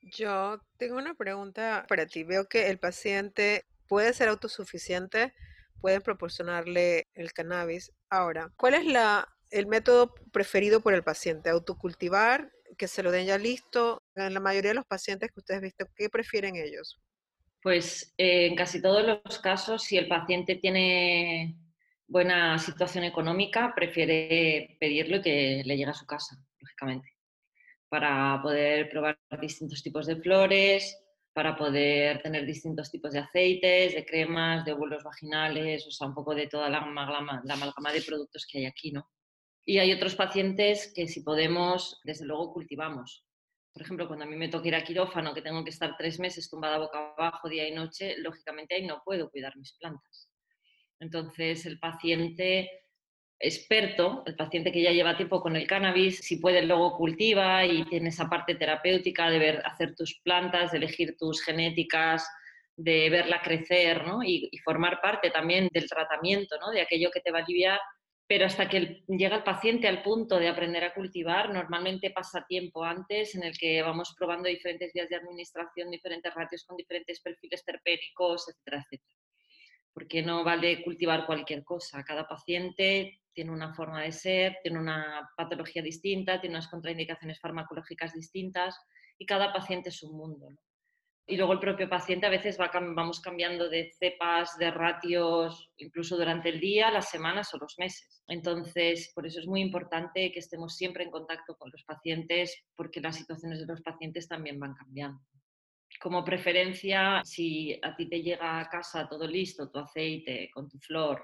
Yo 0.00 0.58
tengo 0.78 0.96
una 0.96 1.14
pregunta 1.16 1.84
para 1.86 2.06
ti. 2.06 2.24
Veo 2.24 2.48
que 2.48 2.70
el 2.70 2.78
paciente 2.78 3.66
puede 3.86 4.14
ser 4.14 4.28
autosuficiente, 4.28 5.34
pueden 5.78 6.00
proporcionarle 6.00 7.08
el 7.12 7.34
cannabis. 7.34 7.92
Ahora, 8.08 8.50
¿cuál 8.56 8.72
es 8.72 8.86
la, 8.86 9.28
el 9.50 9.66
método 9.66 10.14
preferido 10.32 10.80
por 10.80 10.94
el 10.94 11.04
paciente? 11.04 11.50
¿Autocultivar? 11.50 12.50
¿Que 12.78 12.88
se 12.88 13.02
lo 13.02 13.10
den 13.10 13.26
ya 13.26 13.36
listo? 13.36 14.02
En 14.14 14.32
la 14.32 14.40
mayoría 14.40 14.70
de 14.70 14.76
los 14.76 14.86
pacientes 14.86 15.30
que 15.30 15.40
ustedes 15.40 15.58
han 15.58 15.64
visto, 15.64 15.84
¿qué 15.94 16.08
prefieren 16.08 16.56
ellos? 16.56 16.98
Pues 17.62 18.14
eh, 18.16 18.46
en 18.46 18.54
casi 18.54 18.80
todos 18.80 19.04
los 19.04 19.38
casos, 19.40 19.82
si 19.82 19.96
el 19.96 20.06
paciente 20.06 20.56
tiene 20.56 21.56
buena 22.06 22.58
situación 22.58 23.04
económica, 23.04 23.72
prefiere 23.74 24.76
pedirlo 24.80 25.16
y 25.16 25.22
que 25.22 25.62
le 25.64 25.76
llegue 25.76 25.90
a 25.90 25.94
su 25.94 26.06
casa, 26.06 26.36
lógicamente, 26.60 27.12
para 27.88 28.40
poder 28.42 28.88
probar 28.88 29.18
distintos 29.40 29.82
tipos 29.82 30.06
de 30.06 30.16
flores, 30.16 30.96
para 31.32 31.56
poder 31.56 32.22
tener 32.22 32.46
distintos 32.46 32.90
tipos 32.90 33.12
de 33.12 33.20
aceites, 33.20 33.94
de 33.94 34.04
cremas, 34.04 34.64
de 34.64 34.72
óvulos 34.72 35.04
vaginales, 35.04 35.86
o 35.86 35.90
sea, 35.90 36.08
un 36.08 36.14
poco 36.14 36.34
de 36.34 36.46
toda 36.46 36.68
la 36.68 36.78
amalgama, 36.78 37.42
la 37.44 37.54
amalgama 37.54 37.92
de 37.92 38.02
productos 38.02 38.46
que 38.50 38.58
hay 38.58 38.66
aquí, 38.66 38.92
¿no? 38.92 39.08
Y 39.64 39.78
hay 39.78 39.92
otros 39.92 40.16
pacientes 40.16 40.92
que 40.94 41.06
si 41.06 41.20
podemos, 41.20 42.00
desde 42.02 42.24
luego 42.24 42.52
cultivamos 42.52 43.27
por 43.78 43.84
ejemplo, 43.84 44.08
cuando 44.08 44.24
a 44.24 44.28
mí 44.28 44.34
me 44.34 44.48
toca 44.48 44.66
ir 44.66 44.74
a 44.74 44.82
quirófano, 44.82 45.32
que 45.32 45.40
tengo 45.40 45.62
que 45.62 45.70
estar 45.70 45.96
tres 45.96 46.18
meses 46.18 46.50
tumbada 46.50 46.78
boca 46.78 47.14
abajo 47.16 47.48
día 47.48 47.68
y 47.68 47.72
noche, 47.72 48.16
lógicamente 48.18 48.74
ahí 48.74 48.84
no 48.84 49.02
puedo 49.04 49.30
cuidar 49.30 49.56
mis 49.56 49.72
plantas. 49.74 50.28
Entonces, 50.98 51.64
el 51.64 51.78
paciente 51.78 52.68
experto, 53.38 54.24
el 54.26 54.34
paciente 54.34 54.72
que 54.72 54.82
ya 54.82 54.90
lleva 54.90 55.16
tiempo 55.16 55.40
con 55.40 55.54
el 55.54 55.68
cannabis, 55.68 56.18
si 56.18 56.38
puede 56.38 56.62
luego 56.62 56.96
cultiva 56.96 57.64
y 57.64 57.84
tiene 57.84 58.08
esa 58.08 58.28
parte 58.28 58.56
terapéutica 58.56 59.30
de 59.30 59.38
ver, 59.38 59.62
hacer 59.64 59.94
tus 59.94 60.18
plantas, 60.24 60.72
de 60.72 60.78
elegir 60.78 61.16
tus 61.16 61.40
genéticas, 61.44 62.28
de 62.74 63.10
verla 63.10 63.40
crecer 63.42 64.04
¿no? 64.04 64.24
y, 64.24 64.48
y, 64.50 64.58
formar 64.58 65.00
parte 65.00 65.30
también 65.30 65.68
del 65.72 65.88
tratamiento, 65.88 66.56
¿no? 66.58 66.72
de 66.72 66.80
aquello 66.80 67.12
que 67.12 67.20
te 67.20 67.30
va 67.30 67.38
a 67.38 67.42
aliviar, 67.44 67.78
pero 68.28 68.44
hasta 68.44 68.68
que 68.68 69.02
llega 69.08 69.36
el 69.36 69.42
paciente 69.42 69.88
al 69.88 70.02
punto 70.02 70.38
de 70.38 70.48
aprender 70.48 70.84
a 70.84 70.92
cultivar, 70.92 71.50
normalmente 71.50 72.10
pasa 72.10 72.44
tiempo 72.46 72.84
antes 72.84 73.34
en 73.34 73.42
el 73.42 73.56
que 73.56 73.80
vamos 73.80 74.14
probando 74.18 74.50
diferentes 74.50 74.92
vías 74.92 75.08
de 75.08 75.16
administración, 75.16 75.90
diferentes 75.90 76.34
ratios 76.34 76.62
con 76.66 76.76
diferentes 76.76 77.20
perfiles 77.20 77.64
terpénicos, 77.64 78.46
etcétera, 78.50 78.82
etcétera. 78.82 79.16
Porque 79.94 80.22
no 80.22 80.44
vale 80.44 80.84
cultivar 80.84 81.24
cualquier 81.24 81.64
cosa. 81.64 82.04
Cada 82.04 82.28
paciente 82.28 83.22
tiene 83.32 83.50
una 83.50 83.72
forma 83.72 84.02
de 84.02 84.12
ser, 84.12 84.58
tiene 84.62 84.78
una 84.78 85.30
patología 85.34 85.80
distinta, 85.80 86.38
tiene 86.38 86.56
unas 86.56 86.68
contraindicaciones 86.68 87.40
farmacológicas 87.40 88.12
distintas 88.12 88.78
y 89.16 89.24
cada 89.24 89.54
paciente 89.54 89.88
es 89.88 90.02
un 90.02 90.18
mundo. 90.18 90.50
Y 91.30 91.36
luego 91.36 91.52
el 91.52 91.58
propio 91.58 91.90
paciente 91.90 92.26
a 92.26 92.30
veces 92.30 92.58
va, 92.58 92.70
vamos 92.72 93.20
cambiando 93.20 93.68
de 93.68 93.92
cepas, 93.98 94.56
de 94.56 94.70
ratios, 94.70 95.70
incluso 95.76 96.16
durante 96.16 96.48
el 96.48 96.58
día, 96.58 96.90
las 96.90 97.10
semanas 97.10 97.52
o 97.52 97.58
los 97.58 97.78
meses. 97.78 98.24
Entonces, 98.28 99.12
por 99.14 99.26
eso 99.26 99.38
es 99.38 99.46
muy 99.46 99.60
importante 99.60 100.32
que 100.32 100.38
estemos 100.38 100.74
siempre 100.74 101.04
en 101.04 101.10
contacto 101.10 101.54
con 101.56 101.70
los 101.70 101.84
pacientes, 101.84 102.64
porque 102.74 103.02
las 103.02 103.16
situaciones 103.16 103.60
de 103.60 103.66
los 103.66 103.82
pacientes 103.82 104.26
también 104.26 104.58
van 104.58 104.72
cambiando. 104.72 105.20
Como 106.00 106.24
preferencia, 106.24 107.20
si 107.24 107.78
a 107.82 107.94
ti 107.94 108.08
te 108.08 108.22
llega 108.22 108.58
a 108.58 108.68
casa 108.70 109.06
todo 109.06 109.26
listo, 109.26 109.70
tu 109.70 109.80
aceite 109.80 110.50
con 110.54 110.66
tu 110.66 110.78
flor, 110.78 111.22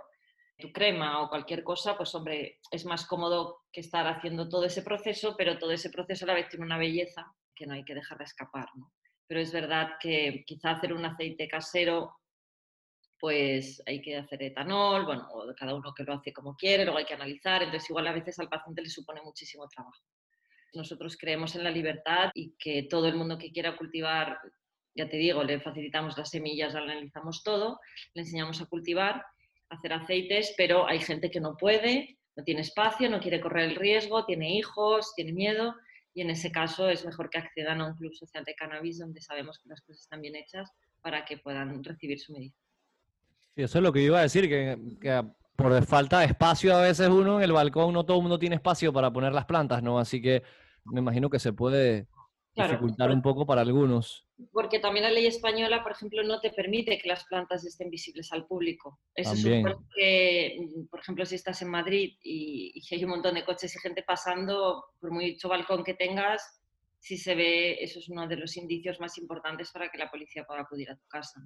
tu 0.58 0.70
crema 0.70 1.22
o 1.22 1.30
cualquier 1.30 1.64
cosa, 1.64 1.96
pues 1.96 2.14
hombre, 2.14 2.60
es 2.70 2.84
más 2.84 3.06
cómodo 3.06 3.62
que 3.72 3.80
estar 3.80 4.06
haciendo 4.06 4.50
todo 4.50 4.66
ese 4.66 4.82
proceso, 4.82 5.34
pero 5.34 5.56
todo 5.56 5.70
ese 5.70 5.88
proceso 5.88 6.26
a 6.26 6.28
la 6.28 6.34
vez 6.34 6.50
tiene 6.50 6.66
una 6.66 6.76
belleza 6.76 7.24
que 7.54 7.66
no 7.66 7.72
hay 7.72 7.84
que 7.84 7.94
dejar 7.94 8.18
de 8.18 8.24
escapar. 8.24 8.68
¿no? 8.74 8.92
Pero 9.26 9.40
es 9.40 9.52
verdad 9.52 9.92
que 10.00 10.44
quizá 10.46 10.72
hacer 10.72 10.92
un 10.92 11.04
aceite 11.04 11.48
casero, 11.48 12.16
pues 13.18 13.82
hay 13.86 14.02
que 14.02 14.16
hacer 14.16 14.42
etanol, 14.42 15.06
bueno, 15.06 15.26
o 15.32 15.54
cada 15.54 15.74
uno 15.74 15.94
que 15.94 16.04
lo 16.04 16.14
hace 16.14 16.32
como 16.32 16.54
quiere, 16.56 16.84
luego 16.84 16.98
hay 16.98 17.06
que 17.06 17.14
analizar, 17.14 17.62
entonces 17.62 17.88
igual 17.88 18.06
a 18.06 18.12
veces 18.12 18.38
al 18.38 18.48
paciente 18.48 18.82
le 18.82 18.90
supone 18.90 19.22
muchísimo 19.22 19.66
trabajo. 19.68 20.02
Nosotros 20.74 21.16
creemos 21.16 21.54
en 21.54 21.64
la 21.64 21.70
libertad 21.70 22.30
y 22.34 22.54
que 22.58 22.82
todo 22.82 23.08
el 23.08 23.14
mundo 23.14 23.38
que 23.38 23.52
quiera 23.52 23.76
cultivar, 23.76 24.38
ya 24.94 25.08
te 25.08 25.16
digo, 25.16 25.42
le 25.42 25.60
facilitamos 25.60 26.18
las 26.18 26.30
semillas, 26.30 26.74
analizamos 26.74 27.42
todo, 27.42 27.80
le 28.12 28.22
enseñamos 28.22 28.60
a 28.60 28.66
cultivar, 28.66 29.24
hacer 29.70 29.92
aceites, 29.92 30.52
pero 30.56 30.86
hay 30.86 31.00
gente 31.00 31.30
que 31.30 31.40
no 31.40 31.56
puede, 31.56 32.18
no 32.36 32.44
tiene 32.44 32.60
espacio, 32.60 33.08
no 33.08 33.20
quiere 33.20 33.40
correr 33.40 33.70
el 33.70 33.76
riesgo, 33.76 34.24
tiene 34.24 34.56
hijos, 34.56 35.14
tiene 35.14 35.32
miedo, 35.32 35.74
y 36.14 36.22
en 36.22 36.30
ese 36.30 36.52
caso 36.52 36.88
es 36.88 37.04
mejor 37.04 37.28
que 37.28 37.38
accedan 37.38 37.80
a 37.80 37.88
un 37.88 37.96
club 37.96 38.14
social 38.14 38.44
de 38.44 38.54
cannabis 38.54 39.00
donde 39.00 39.20
sabemos 39.20 39.58
que 39.58 39.68
las 39.68 39.80
cosas 39.80 40.02
están 40.02 40.20
bien 40.20 40.36
hechas 40.36 40.70
para 41.02 41.24
que 41.24 41.38
puedan 41.38 41.82
recibir 41.82 42.20
su 42.20 42.32
medida. 42.32 42.54
Sí, 43.54 43.62
eso 43.62 43.78
es 43.78 43.82
lo 43.82 43.92
que 43.92 44.00
iba 44.00 44.20
a 44.20 44.22
decir, 44.22 44.48
que, 44.48 45.24
por 45.56 45.84
falta 45.84 46.20
de 46.20 46.26
espacio 46.26 46.74
a 46.76 46.82
veces 46.82 47.08
uno 47.08 47.38
en 47.38 47.44
el 47.44 47.52
balcón 47.52 47.92
no 47.92 48.04
todo 48.04 48.16
el 48.18 48.22
mundo 48.22 48.38
tiene 48.38 48.56
espacio 48.56 48.92
para 48.92 49.12
poner 49.12 49.32
las 49.32 49.44
plantas, 49.44 49.82
¿no? 49.82 49.98
Así 49.98 50.22
que 50.22 50.42
me 50.84 51.00
imagino 51.00 51.28
que 51.28 51.38
se 51.38 51.52
puede 51.52 52.06
dificultar 52.54 53.10
un 53.10 53.22
poco 53.22 53.44
para 53.44 53.62
algunos. 53.62 54.23
Porque 54.52 54.80
también 54.80 55.04
la 55.04 55.12
ley 55.12 55.26
española, 55.26 55.82
por 55.82 55.92
ejemplo, 55.92 56.24
no 56.24 56.40
te 56.40 56.50
permite 56.50 56.98
que 56.98 57.08
las 57.08 57.24
plantas 57.24 57.64
estén 57.64 57.88
visibles 57.88 58.32
al 58.32 58.46
público. 58.46 58.98
Eso 59.14 59.36
supone 59.36 59.76
que, 59.94 60.56
mm, 60.58 60.86
por 60.86 61.00
ejemplo, 61.00 61.24
si 61.24 61.36
estás 61.36 61.62
en 61.62 61.70
Madrid 61.70 62.16
y, 62.22 62.82
hay 62.90 63.04
un 63.04 63.10
montón 63.10 63.36
de 63.36 63.44
coches 63.44 63.74
y 63.76 63.78
gente 63.78 64.02
pasando, 64.02 64.86
por 65.00 65.12
mucho 65.12 65.48
balcón 65.48 65.84
que 65.84 65.94
tengas, 65.94 66.60
si 66.98 67.16
se 67.16 67.34
ve, 67.34 67.76
eso 67.80 68.00
es 68.00 68.08
uno 68.08 68.26
de 68.26 68.36
los 68.36 68.56
indicios 68.56 68.98
más 68.98 69.18
importantes 69.18 69.70
para 69.70 69.88
que 69.88 69.98
la 69.98 70.10
policía 70.10 70.44
pueda 70.44 70.62
acudir 70.62 70.90
a 70.90 70.96
tu 70.96 71.06
casa. 71.06 71.40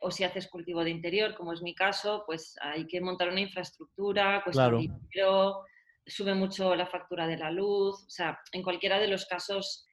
O 0.00 0.10
si 0.10 0.24
haces 0.24 0.48
cultivo 0.48 0.84
de 0.84 0.90
interior, 0.90 1.34
como 1.34 1.52
es 1.52 1.62
mi 1.62 1.74
caso, 1.74 2.24
pues 2.26 2.56
hay 2.60 2.86
que 2.86 3.00
montar 3.00 3.28
una 3.28 3.40
infraestructura, 3.40 4.42
cuesta 4.42 4.62
claro. 4.62 4.78
dinero, 4.78 5.64
sube 6.06 6.34
mucho 6.34 6.74
la 6.74 6.86
factura 6.86 7.26
de 7.26 7.38
la 7.38 7.50
luz. 7.50 8.04
O 8.04 8.10
sea, 8.10 8.38
en 8.52 8.62
cualquiera 8.62 8.98
de 8.98 9.08
los 9.08 9.26
casos 9.26 9.86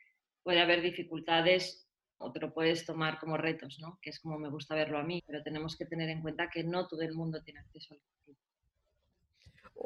puede 0.43 0.61
haber 0.61 0.81
dificultades 0.81 1.86
o 2.19 2.31
te 2.31 2.39
lo 2.39 2.53
puedes 2.53 2.85
tomar 2.85 3.19
como 3.19 3.37
retos, 3.37 3.77
¿no? 3.79 3.99
que 4.01 4.09
es 4.09 4.19
como 4.19 4.39
me 4.39 4.49
gusta 4.49 4.75
verlo 4.75 4.97
a 4.97 5.03
mí, 5.03 5.23
pero 5.25 5.43
tenemos 5.43 5.75
que 5.77 5.85
tener 5.85 6.09
en 6.09 6.21
cuenta 6.21 6.49
que 6.49 6.63
no 6.63 6.87
todo 6.87 7.01
el 7.01 7.13
mundo 7.13 7.41
tiene 7.43 7.59
acceso 7.59 7.93
al 7.93 7.99
cultivo. 7.99 8.37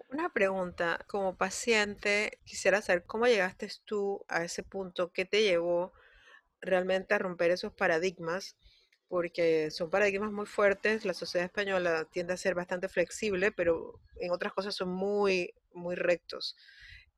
Una 0.09 0.29
pregunta, 0.29 1.03
como 1.07 1.35
paciente, 1.35 2.39
quisiera 2.45 2.81
saber 2.81 3.03
cómo 3.05 3.27
llegaste 3.27 3.69
tú 3.83 4.23
a 4.29 4.43
ese 4.43 4.63
punto, 4.63 5.11
qué 5.11 5.25
te 5.25 5.43
llevó 5.43 5.91
realmente 6.61 7.13
a 7.13 7.17
romper 7.17 7.51
esos 7.51 7.73
paradigmas, 7.73 8.55
porque 9.09 9.69
son 9.71 9.89
paradigmas 9.89 10.31
muy 10.31 10.45
fuertes, 10.45 11.03
la 11.03 11.13
sociedad 11.13 11.45
española 11.45 12.07
tiende 12.09 12.33
a 12.33 12.37
ser 12.37 12.55
bastante 12.55 12.87
flexible, 12.87 13.51
pero 13.51 13.99
en 14.21 14.31
otras 14.31 14.53
cosas 14.53 14.73
son 14.73 14.89
muy, 14.89 15.53
muy 15.73 15.95
rectos 15.95 16.55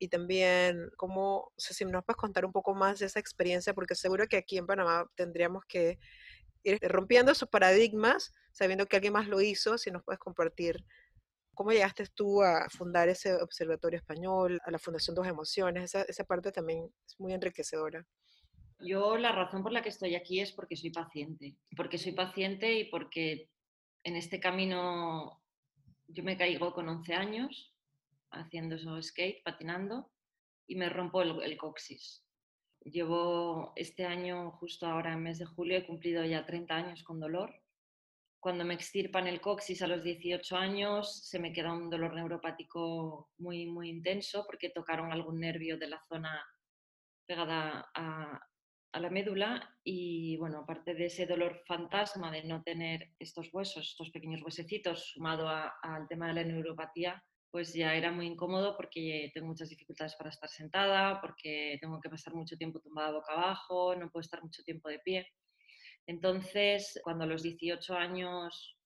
y 0.04 0.08
también 0.08 0.90
cómo, 0.98 1.50
si 1.56 1.84
nos 1.86 2.04
puedes 2.04 2.18
contar 2.18 2.44
un 2.44 2.52
poco 2.52 2.74
más 2.74 2.98
de 2.98 3.06
esa 3.06 3.20
experiencia, 3.20 3.72
porque 3.72 3.94
seguro 3.94 4.26
que 4.28 4.36
aquí 4.36 4.58
en 4.58 4.66
Panamá 4.66 5.10
tendríamos 5.14 5.64
que 5.64 5.98
ir 6.62 6.78
rompiendo 6.82 7.32
esos 7.32 7.48
paradigmas, 7.48 8.32
sabiendo 8.52 8.84
que 8.84 8.96
alguien 8.96 9.14
más 9.14 9.28
lo 9.28 9.40
hizo, 9.40 9.78
si 9.78 9.90
nos 9.90 10.04
puedes 10.04 10.18
compartir 10.18 10.84
cómo 11.54 11.72
llegaste 11.72 12.06
tú 12.14 12.42
a 12.42 12.68
fundar 12.68 13.08
ese 13.08 13.34
observatorio 13.34 13.98
español, 13.98 14.60
a 14.66 14.70
la 14.70 14.78
Fundación 14.78 15.16
Dos 15.16 15.26
Emociones, 15.26 15.84
esa, 15.84 16.02
esa 16.02 16.24
parte 16.24 16.52
también 16.52 16.90
es 17.06 17.18
muy 17.18 17.32
enriquecedora. 17.32 18.06
Yo 18.80 19.16
la 19.16 19.32
razón 19.32 19.62
por 19.62 19.72
la 19.72 19.82
que 19.82 19.88
estoy 19.88 20.16
aquí 20.16 20.40
es 20.40 20.52
porque 20.52 20.76
soy 20.76 20.90
paciente, 20.90 21.56
porque 21.76 21.96
soy 21.96 22.12
paciente 22.12 22.74
y 22.74 22.90
porque 22.90 23.48
en 24.02 24.16
este 24.16 24.38
camino 24.38 25.40
yo 26.08 26.22
me 26.24 26.36
caigo 26.36 26.74
con 26.74 26.88
11 26.90 27.14
años, 27.14 27.73
haciendo 28.34 28.76
eso 28.76 29.00
skate, 29.02 29.42
patinando, 29.44 30.10
y 30.66 30.76
me 30.76 30.88
rompo 30.88 31.22
el, 31.22 31.56
coxis. 31.56 32.24
Llevo 32.80 33.72
este 33.76 34.04
año, 34.04 34.52
justo 34.52 34.86
ahora 34.86 35.12
en 35.12 35.22
mes 35.22 35.38
de 35.38 35.46
julio, 35.46 35.78
he 35.78 35.86
cumplido 35.86 36.24
ya 36.24 36.44
30 36.44 36.74
años 36.74 37.02
con 37.02 37.20
dolor. 37.20 37.54
Cuando 38.40 38.64
me 38.64 38.74
extirpan 38.74 39.26
el 39.26 39.40
coxis 39.40 39.80
a 39.82 39.86
los 39.86 40.02
18 40.02 40.56
años, 40.56 41.26
se 41.26 41.38
me 41.38 41.52
queda 41.52 41.72
un 41.72 41.88
dolor 41.88 42.14
neuropático 42.14 43.30
muy, 43.38 43.66
muy 43.66 43.88
intenso 43.88 44.44
porque 44.46 44.70
tocaron 44.70 45.12
algún 45.12 45.40
nervio 45.40 45.78
de 45.78 45.88
la 45.88 46.02
zona 46.08 46.44
pegada 47.26 47.90
a 48.94 49.00
la 49.00 49.10
médula 49.10 49.76
y 49.82 50.36
bueno, 50.36 50.60
aparte 50.60 50.94
de 50.94 51.06
ese 51.06 51.26
dolor 51.26 51.62
fantasma 51.66 52.30
de 52.30 52.44
no 52.44 52.62
tener 52.62 53.10
estos 53.18 53.52
huesos, 53.52 53.88
estos 53.88 54.10
pequeños 54.10 54.42
huesecitos, 54.42 55.10
sumado 55.12 55.48
al 55.48 56.06
tema 56.06 56.28
de 56.28 56.34
la 56.34 56.44
neuropatía, 56.44 57.22
pues 57.54 57.72
ya 57.72 57.94
era 57.94 58.10
muy 58.10 58.26
incómodo 58.26 58.76
porque 58.76 59.30
tengo 59.32 59.46
muchas 59.46 59.68
dificultades 59.68 60.16
para 60.16 60.30
estar 60.30 60.50
sentada, 60.50 61.20
porque 61.20 61.78
tengo 61.80 62.00
que 62.00 62.10
pasar 62.10 62.34
mucho 62.34 62.56
tiempo 62.56 62.80
tumbada 62.80 63.12
boca 63.12 63.32
abajo, 63.32 63.94
no 63.94 64.10
puedo 64.10 64.22
estar 64.22 64.42
mucho 64.42 64.64
tiempo 64.64 64.88
de 64.88 64.98
pie. 64.98 65.28
Entonces, 66.04 66.98
cuando 67.04 67.22
a 67.22 67.26
los 67.28 67.44
18 67.44 67.94
años 67.94 68.76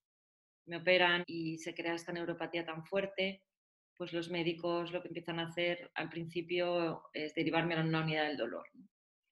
me 0.67 0.77
operan 0.77 1.25
y 1.27 1.57
se 1.57 1.75
crea 1.75 1.95
esta 1.95 2.13
neuropatía 2.13 2.67
tan 2.67 2.85
fuerte, 2.85 3.43
pues 3.97 4.13
los 4.13 4.29
médicos 4.29 4.93
lo 4.93 5.01
que 5.01 5.09
empiezan 5.09 5.41
a 5.41 5.47
hacer 5.47 5.91
al 5.95 6.11
principio 6.11 7.05
es 7.15 7.35
derivarme 7.35 7.75
a 7.75 7.81
una 7.81 8.03
unidad 8.03 8.27
del 8.27 8.37
dolor. 8.37 8.67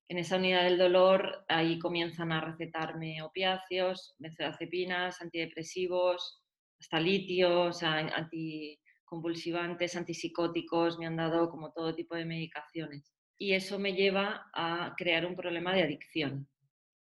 En 0.09 0.16
esa 0.16 0.37
unidad 0.37 0.64
del 0.64 0.78
dolor, 0.78 1.45
ahí 1.49 1.78
comienzan 1.78 2.33
a 2.33 2.40
recetarme 2.40 3.21
opiáceos, 3.21 4.14
benzodiazepinas, 4.19 5.21
antidepresivos, 5.21 6.43
hasta 6.81 7.00
litio, 7.00 7.71
anti, 7.83 8.81
convulsivantes, 9.06 9.96
antipsicóticos, 9.96 10.98
me 10.98 11.06
han 11.06 11.16
dado 11.16 11.48
como 11.48 11.72
todo 11.72 11.94
tipo 11.94 12.14
de 12.14 12.26
medicaciones. 12.26 13.14
Y 13.38 13.54
eso 13.54 13.78
me 13.78 13.94
lleva 13.94 14.50
a 14.52 14.94
crear 14.96 15.25
un 15.25 15.36
problema 15.36 15.72
de 15.75 15.82
adicción 15.82 16.48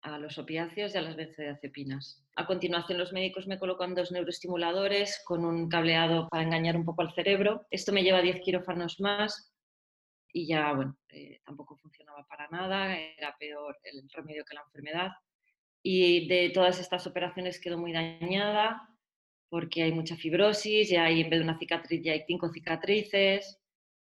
a 0.02 0.18
los 0.18 0.38
opiáceos 0.38 0.94
y 0.94 0.98
a 0.98 1.02
las 1.02 1.16
benzodiazepinas. 1.16 2.24
A 2.36 2.46
continuación, 2.48 2.98
los 2.98 3.14
médicos 3.14 3.48
me 3.48 3.60
colocan 3.60 3.94
dos 3.94 4.12
neuroestimuladores 4.12 5.22
con 5.26 5.46
un 5.46 5.70
cableado 5.70 6.28
para 6.30 6.44
engañar 6.44 6.76
un 6.76 6.86
poco 6.86 7.04
al 7.04 7.14
cerebro. 7.14 7.68
Esto 7.70 7.92
me 7.92 8.04
lleva 8.04 8.18
a 8.18 8.24
10 8.24 8.42
quirófanos 8.42 9.00
más 9.00 9.54
y 10.34 10.48
ya, 10.48 10.74
bueno, 10.74 10.98
eh, 11.10 11.42
tampoco 11.46 11.76
funcionaba 11.76 12.26
para 12.28 12.48
nada, 12.48 12.98
era 12.98 13.36
peor 13.38 13.78
el 13.84 14.10
remedio 14.10 14.46
que 14.46 14.56
la 14.56 14.62
enfermedad. 14.62 15.12
Y 15.84 16.28
de 16.28 16.50
todas 16.54 16.80
estas 16.80 17.06
operaciones 17.06 17.60
quedó 17.60 17.78
muy 17.78 17.92
dañada, 17.92 18.88
porque 19.52 19.84
hay 19.84 19.92
mucha 19.92 20.16
fibrosis, 20.16 20.90
ya 20.90 21.04
hay, 21.04 21.20
en 21.22 21.30
vez 21.30 21.40
de 21.40 21.44
una 21.44 21.60
cicatriz, 21.60 22.02
ya 22.02 22.14
hay 22.14 22.24
cinco 22.26 22.50
cicatrices, 22.50 23.60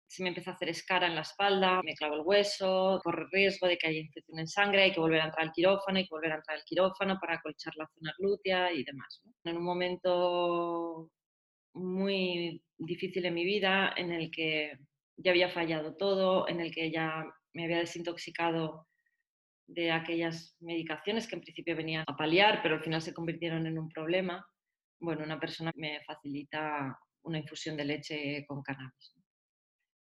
se 0.08 0.24
me 0.24 0.30
empieza 0.30 0.50
a 0.50 0.54
hacer 0.56 0.70
escara 0.70 1.06
en 1.06 1.14
la 1.14 1.22
espalda, 1.22 1.80
me 1.84 1.94
clavo 1.94 2.16
el 2.16 2.22
hueso, 2.22 3.00
corre 3.04 3.28
riesgo 3.32 3.68
de 3.68 3.78
que 3.78 3.88
haya 3.88 4.00
infección 4.00 4.40
en 4.40 4.48
sangre, 4.48 4.82
hay 4.82 4.94
que 4.94 5.00
volver 5.00 5.22
a 5.22 5.26
entrar 5.26 5.46
al 5.46 5.54
quirófano, 5.54 6.00
hay 6.00 6.06
que 6.06 6.16
volver 6.16 6.32
a 6.32 6.36
entrar 6.38 6.58
al 6.58 6.64
quirófano 6.64 7.20
para 7.22 7.36
acolchar 7.36 7.74
la 7.78 7.88
zona 7.94 8.14
glútea 8.18 8.74
y 8.74 8.84
demás. 8.84 9.22
En 9.44 9.58
un 9.58 9.64
momento 9.64 11.12
muy 11.74 12.60
difícil 12.80 13.24
en 13.28 13.36
mi 13.36 13.46
vida, 13.46 13.94
en 13.96 14.12
el 14.12 14.32
que 14.32 14.72
ya 15.18 15.32
había 15.32 15.50
fallado 15.50 15.96
todo, 15.98 16.48
en 16.50 16.62
el 16.62 16.74
que 16.74 16.90
ya 16.90 17.24
me 17.54 17.66
había 17.66 17.78
desintoxicado 17.78 18.88
de 19.68 19.92
aquellas 19.92 20.56
medicaciones 20.62 21.28
que 21.28 21.36
en 21.36 21.42
principio 21.42 21.76
venían 21.76 22.06
a 22.08 22.18
paliar, 22.18 22.62
pero 22.64 22.76
al 22.76 22.84
final 22.84 23.04
se 23.04 23.14
convirtieron 23.14 23.68
en 23.68 23.78
un 23.78 23.90
problema 23.90 24.44
bueno, 25.00 25.24
una 25.24 25.40
persona 25.40 25.72
me 25.76 26.02
facilita 26.06 26.98
una 27.24 27.40
infusión 27.40 27.78
de 27.78 27.86
leche 27.86 28.46
con 28.48 28.62
cannabis. 28.64 29.14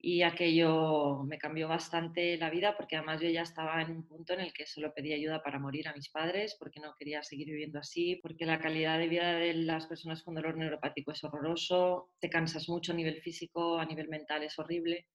Y 0.07 0.21
aquello 0.21 1.23
me 1.25 1.39
cambió 1.39 1.67
bastante 1.67 2.37
la 2.37 2.51
vida 2.51 2.77
porque 2.77 2.97
además 2.97 3.23
yo 3.23 3.31
ya 3.31 3.41
estaba 3.41 3.81
en 3.81 3.91
un 3.91 4.07
punto 4.07 4.35
en 4.35 4.41
el 4.41 4.53
que 4.53 4.67
solo 4.67 4.93
pedía 4.93 5.17
ayuda 5.17 5.43
para 5.43 5.59
morir 5.59 5.89
a 5.89 5.95
mis 5.95 6.11
padres 6.11 6.57
porque 6.59 6.79
no 6.79 6.95
quería 6.99 7.23
seguir 7.23 7.47
viviendo 7.47 7.79
así, 7.79 8.17
porque 8.23 8.45
la 8.45 8.61
calidad 8.61 8.99
de 8.99 9.09
vida 9.09 9.33
de 9.33 9.55
las 9.55 9.87
personas 9.87 10.23
con 10.23 10.35
dolor 10.35 10.59
neuropático 10.59 11.13
es 11.13 11.25
horroroso, 11.25 12.11
te 12.21 12.29
cansas 12.29 12.69
mucho 12.69 12.93
a 12.93 12.97
nivel 12.97 13.23
físico, 13.23 13.79
a 13.79 13.87
nivel 13.87 14.09
mental 14.09 14.43
es 14.43 14.59
horrible, 14.59 15.07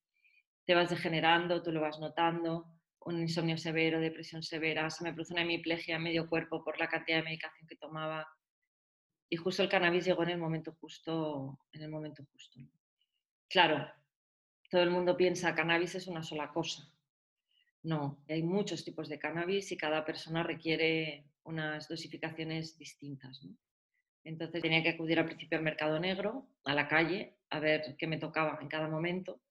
te 0.65 0.73
vas 0.73 0.89
degenerando, 0.89 1.61
tú 1.61 1.71
lo 1.71 1.81
vas 1.81 1.99
notando, 1.99 2.65
un 3.01 3.19
insomnio 3.19 3.57
severo, 3.57 3.99
depresión 3.99 4.41
severa, 4.41 4.89
se 4.89 5.03
me 5.03 5.13
produce 5.13 5.33
una 5.33 5.43
hemiplegia 5.43 5.97
a 5.97 5.99
medio 5.99 6.27
cuerpo 6.27 6.63
por 6.63 6.79
la 6.79 6.87
cantidad 6.87 7.17
de 7.17 7.25
medicación 7.25 7.67
que 7.67 7.75
tomaba, 7.75 8.27
y 9.29 9.35
justo 9.35 9.63
el 9.63 9.69
cannabis 9.69 10.05
llegó 10.05 10.23
en 10.23 10.29
el 10.29 10.37
momento 10.37 10.75
justo, 10.79 11.59
en 11.71 11.83
el 11.83 11.89
momento 11.89 12.23
justo. 12.31 12.59
Claro, 13.47 13.87
todo 14.69 14.81
el 14.81 14.89
mundo 14.89 15.15
piensa 15.15 15.55
cannabis 15.55 15.95
es 15.95 16.07
una 16.07 16.23
sola 16.23 16.51
cosa. 16.51 16.91
No, 17.83 18.23
hay 18.27 18.43
muchos 18.43 18.83
tipos 18.83 19.07
de 19.07 19.19
cannabis 19.19 19.71
y 19.71 19.77
cada 19.77 20.03
persona 20.03 20.43
requiere 20.43 21.25
unas 21.43 21.87
dosificaciones 21.87 22.77
distintas. 22.77 23.41
Entonces 24.23 24.61
tenía 24.61 24.83
que 24.83 24.89
acudir 24.89 25.19
al 25.19 25.25
principio 25.25 25.57
al 25.57 25.63
mercado 25.63 25.99
negro, 25.99 26.47
a 26.65 26.73
la 26.73 26.87
calle, 26.87 27.37
a 27.49 27.59
ver 27.59 27.95
qué 27.97 28.05
me 28.05 28.17
tocaba 28.17 28.59
en 28.61 28.67
cada 28.67 28.89
momento. 28.89 29.41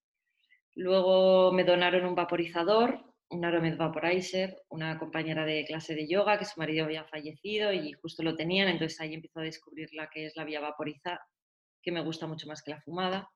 Luego 0.74 1.52
me 1.52 1.64
donaron 1.64 2.04
un 2.04 2.14
vaporizador 2.14 3.07
un 3.30 3.44
Aromed 3.44 3.76
Vaporizer, 3.76 4.62
una 4.70 4.98
compañera 4.98 5.44
de 5.44 5.64
clase 5.66 5.94
de 5.94 6.08
yoga 6.08 6.38
que 6.38 6.44
su 6.46 6.58
marido 6.58 6.84
había 6.84 7.04
fallecido 7.04 7.72
y 7.72 7.92
justo 7.92 8.22
lo 8.22 8.36
tenían, 8.36 8.68
entonces 8.68 9.00
ahí 9.00 9.14
empezó 9.14 9.40
a 9.40 9.44
descubrir 9.44 9.92
la 9.92 10.08
que 10.08 10.26
es 10.26 10.36
la 10.36 10.44
vía 10.44 10.60
vaporizar, 10.60 11.20
que 11.82 11.92
me 11.92 12.02
gusta 12.02 12.26
mucho 12.26 12.46
más 12.46 12.62
que 12.62 12.70
la 12.70 12.80
fumada. 12.80 13.28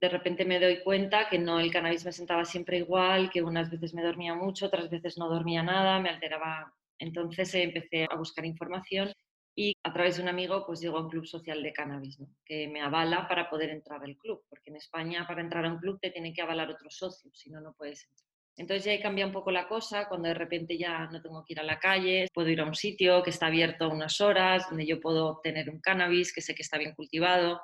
De 0.00 0.08
repente 0.08 0.44
me 0.44 0.58
doy 0.58 0.82
cuenta 0.82 1.28
que 1.28 1.38
no, 1.38 1.60
el 1.60 1.70
cannabis 1.70 2.04
me 2.04 2.10
sentaba 2.10 2.44
siempre 2.44 2.78
igual, 2.78 3.30
que 3.30 3.42
unas 3.42 3.70
veces 3.70 3.94
me 3.94 4.02
dormía 4.02 4.34
mucho, 4.34 4.66
otras 4.66 4.90
veces 4.90 5.16
no 5.16 5.28
dormía 5.28 5.62
nada, 5.62 6.00
me 6.00 6.08
alteraba. 6.08 6.74
Entonces 6.98 7.54
empecé 7.54 8.08
a 8.10 8.16
buscar 8.16 8.44
información 8.44 9.12
y 9.54 9.76
a 9.84 9.92
través 9.92 10.16
de 10.16 10.22
un 10.22 10.28
amigo 10.28 10.64
pues 10.66 10.80
llego 10.80 10.98
a 10.98 11.02
un 11.02 11.10
club 11.10 11.26
social 11.26 11.62
de 11.62 11.72
cannabis, 11.72 12.18
que 12.44 12.66
me 12.66 12.80
avala 12.80 13.28
para 13.28 13.48
poder 13.48 13.70
entrar 13.70 14.02
al 14.02 14.16
club, 14.16 14.42
porque 14.48 14.70
en 14.70 14.76
España 14.76 15.24
para 15.26 15.42
entrar 15.42 15.64
a 15.64 15.72
un 15.72 15.78
club 15.78 16.00
te 16.00 16.10
tiene 16.10 16.32
que 16.32 16.42
avalar 16.42 16.70
otro 16.70 16.90
socio, 16.90 17.30
si 17.32 17.50
no, 17.50 17.60
no 17.60 17.72
puedes 17.74 18.04
entrar. 18.04 18.31
Entonces 18.56 18.84
ya 18.84 18.92
ahí 18.92 19.00
cambia 19.00 19.26
un 19.26 19.32
poco 19.32 19.50
la 19.50 19.66
cosa, 19.66 20.08
cuando 20.08 20.28
de 20.28 20.34
repente 20.34 20.76
ya 20.76 21.06
no 21.06 21.22
tengo 21.22 21.42
que 21.44 21.54
ir 21.54 21.60
a 21.60 21.64
la 21.64 21.78
calle, 21.78 22.28
puedo 22.34 22.50
ir 22.50 22.60
a 22.60 22.66
un 22.66 22.74
sitio 22.74 23.22
que 23.22 23.30
está 23.30 23.46
abierto 23.46 23.88
unas 23.88 24.20
horas, 24.20 24.68
donde 24.68 24.86
yo 24.86 25.00
puedo 25.00 25.28
obtener 25.28 25.70
un 25.70 25.80
cannabis 25.80 26.34
que 26.34 26.42
sé 26.42 26.54
que 26.54 26.62
está 26.62 26.76
bien 26.76 26.94
cultivado, 26.94 27.60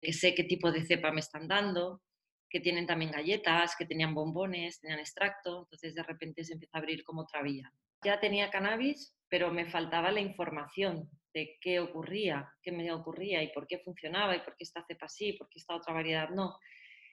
que 0.00 0.12
sé 0.12 0.34
qué 0.34 0.44
tipo 0.44 0.72
de 0.72 0.84
cepa 0.84 1.12
me 1.12 1.20
están 1.20 1.46
dando, 1.46 2.02
que 2.50 2.60
tienen 2.60 2.86
también 2.86 3.12
galletas, 3.12 3.76
que 3.76 3.86
tenían 3.86 4.14
bombones, 4.14 4.80
tenían 4.80 4.98
extracto, 4.98 5.60
entonces 5.60 5.94
de 5.94 6.02
repente 6.02 6.44
se 6.44 6.54
empieza 6.54 6.76
a 6.76 6.80
abrir 6.80 7.04
como 7.04 7.22
otra 7.22 7.42
vía. 7.42 7.72
Ya 8.04 8.18
tenía 8.18 8.50
cannabis, 8.50 9.14
pero 9.28 9.52
me 9.52 9.66
faltaba 9.66 10.10
la 10.10 10.20
información 10.20 11.08
de 11.32 11.56
qué 11.60 11.80
ocurría, 11.80 12.48
qué 12.62 12.72
me 12.72 12.90
ocurría 12.92 13.42
y 13.42 13.52
por 13.52 13.66
qué 13.66 13.78
funcionaba 13.78 14.34
y 14.36 14.40
por 14.40 14.56
qué 14.56 14.64
esta 14.64 14.84
cepa 14.86 15.08
sí, 15.08 15.34
por 15.34 15.48
qué 15.48 15.58
esta 15.58 15.76
otra 15.76 15.94
variedad 15.94 16.30
no. 16.30 16.58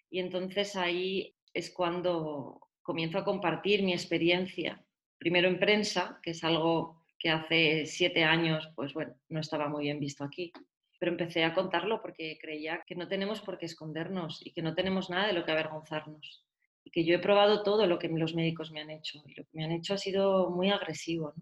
Y 0.10 0.20
entonces 0.20 0.76
ahí 0.76 1.36
es 1.54 1.72
cuando 1.72 2.62
comienzo 2.84 3.18
a 3.18 3.24
compartir 3.24 3.82
mi 3.82 3.94
experiencia, 3.94 4.84
primero 5.18 5.48
en 5.48 5.60
prensa, 5.60 6.20
que 6.22 6.32
es 6.32 6.44
algo 6.44 7.02
que 7.18 7.30
hace 7.30 7.86
siete 7.86 8.24
años, 8.24 8.70
pues 8.76 8.94
bueno, 8.94 9.16
no 9.30 9.40
estaba 9.40 9.70
muy 9.70 9.84
bien 9.86 10.00
visto 10.00 10.24
aquí. 10.24 10.52
Pero 11.00 11.12
empecé 11.12 11.44
a 11.44 11.54
contarlo 11.54 12.02
porque 12.02 12.38
creía 12.40 12.84
que 12.86 12.96
no 12.96 13.08
tenemos 13.08 13.42
por 13.42 13.58
qué 13.58 13.66
escondernos 13.66 14.46
y 14.46 14.52
que 14.52 14.62
no 14.62 14.76
tenemos 14.76 15.10
nada 15.10 15.28
de 15.28 15.34
lo 15.34 15.46
que 15.46 15.52
avergonzarnos. 15.52 16.46
Y 16.84 16.92
que 16.92 17.06
yo 17.06 17.16
he 17.16 17.20
probado 17.20 17.64
todo 17.64 17.88
lo 17.88 17.98
que 17.98 18.10
los 18.10 18.36
médicos 18.36 18.72
me 18.72 18.82
han 18.82 18.90
hecho 18.90 19.24
y 19.26 19.34
lo 19.36 19.44
que 19.44 19.50
me 19.54 19.64
han 19.64 19.72
hecho 19.72 19.94
ha 19.94 19.98
sido 19.98 20.50
muy 20.52 20.70
agresivo. 20.70 21.34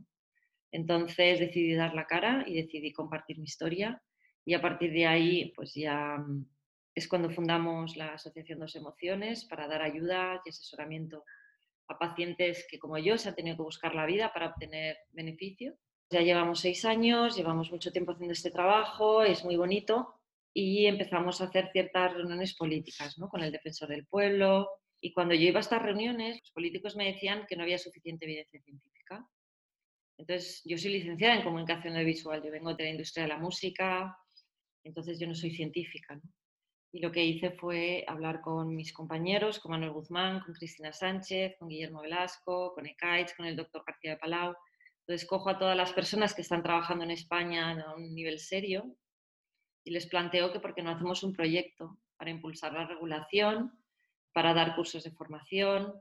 Entonces 0.72 1.40
decidí 1.40 1.74
dar 1.74 1.94
la 1.94 2.06
cara 2.06 2.46
y 2.48 2.56
decidí 2.56 2.94
compartir 2.94 3.40
mi 3.40 3.46
historia 3.46 4.02
y 4.46 4.54
a 4.54 4.62
partir 4.62 4.92
de 4.94 5.06
ahí 5.06 5.54
pues 5.56 5.74
ya 5.74 6.18
mm, 6.18 6.46
es 6.94 7.08
cuando 7.08 7.30
fundamos 7.30 7.96
la 7.96 8.14
Asociación 8.14 8.60
Dos 8.60 8.76
Emociones 8.76 9.46
para 9.46 9.68
dar 9.68 9.82
ayuda 9.82 10.42
y 10.46 10.50
asesoramiento 10.50 11.24
a 11.88 11.98
pacientes 11.98 12.66
que, 12.70 12.80
como 12.80 12.98
yo, 12.98 13.18
se 13.18 13.30
han 13.30 13.36
tenido 13.36 13.58
que 13.58 13.64
buscar 13.64 13.96
la 13.96 14.06
vida 14.06 14.32
para 14.34 14.48
obtener 14.48 14.98
beneficio. 15.12 15.76
Ya 16.10 16.22
llevamos 16.22 16.60
seis 16.60 16.84
años, 16.84 17.38
llevamos 17.38 17.72
mucho 17.72 17.92
tiempo 17.92 18.12
haciendo 18.12 18.34
este 18.34 18.52
trabajo, 18.52 19.24
es 19.24 19.46
muy 19.46 19.56
bonito 19.56 20.16
y 20.54 20.86
empezamos 20.86 21.40
a 21.40 21.46
hacer 21.46 21.70
ciertas 21.72 22.14
reuniones 22.14 22.56
políticas 22.56 23.18
¿no? 23.18 23.30
con 23.30 23.42
el 23.42 23.52
defensor 23.52 23.88
del 23.88 24.06
pueblo. 24.06 24.70
Y 25.00 25.14
cuando 25.14 25.34
yo 25.34 25.48
iba 25.48 25.60
a 25.60 25.62
estas 25.62 25.82
reuniones, 25.82 26.40
los 26.42 26.52
políticos 26.52 26.96
me 26.96 27.14
decían 27.14 27.46
que 27.48 27.56
no 27.56 27.64
había 27.64 27.78
suficiente 27.78 28.26
evidencia 28.26 28.62
científica. 28.62 29.26
Entonces, 30.18 30.62
yo 30.66 30.78
soy 30.78 30.92
licenciada 30.92 31.36
en 31.36 31.44
comunicación 31.44 31.96
audiovisual, 31.96 32.44
yo 32.44 32.52
vengo 32.52 32.76
de 32.76 32.84
la 32.84 32.90
industria 32.92 33.24
de 33.24 33.30
la 33.30 33.40
música, 33.40 34.16
entonces 34.84 35.18
yo 35.18 35.28
no 35.28 35.34
soy 35.34 35.56
científica. 35.56 36.20
Y 36.94 37.00
lo 37.00 37.12
que 37.12 37.24
hice 37.24 37.52
fue 37.52 38.04
hablar 38.08 38.42
con 38.42 38.76
mis 38.76 38.92
compañeros, 38.92 39.60
con 39.60 39.72
Manuel 39.72 39.92
Guzmán, 39.92 40.42
con 40.42 40.54
Cristina 40.54 40.92
Sánchez, 40.92 41.56
con 41.58 41.70
Guillermo 41.70 42.02
Velasco, 42.02 42.74
con 42.74 42.86
Ekaitz, 42.86 43.34
con 43.36 43.46
el 43.46 43.56
doctor 43.56 43.84
García 43.88 44.12
de 44.12 44.18
Palau. 44.18 44.54
Entonces 45.02 45.28
cojo 45.28 45.50
a 45.50 45.58
todas 45.58 45.78
las 45.78 45.94
personas 45.94 46.34
que 46.34 46.42
están 46.42 46.64
trabajando 46.64 47.04
en 47.06 47.12
España 47.12 47.72
a 47.72 47.96
un 47.96 48.14
nivel 48.14 48.40
serio 48.40 48.96
y 49.84 49.92
les 49.92 50.06
planteo 50.06 50.52
que 50.52 50.60
por 50.60 50.76
qué 50.76 50.84
no 50.84 50.92
hacemos 50.92 51.24
un 51.24 51.34
proyecto 51.34 51.98
para 52.18 52.30
impulsar 52.30 52.74
la 52.74 52.86
regulación, 52.86 53.72
para 54.34 54.54
dar 54.54 54.76
cursos 54.76 55.04
de 55.04 55.12
formación, 55.12 55.94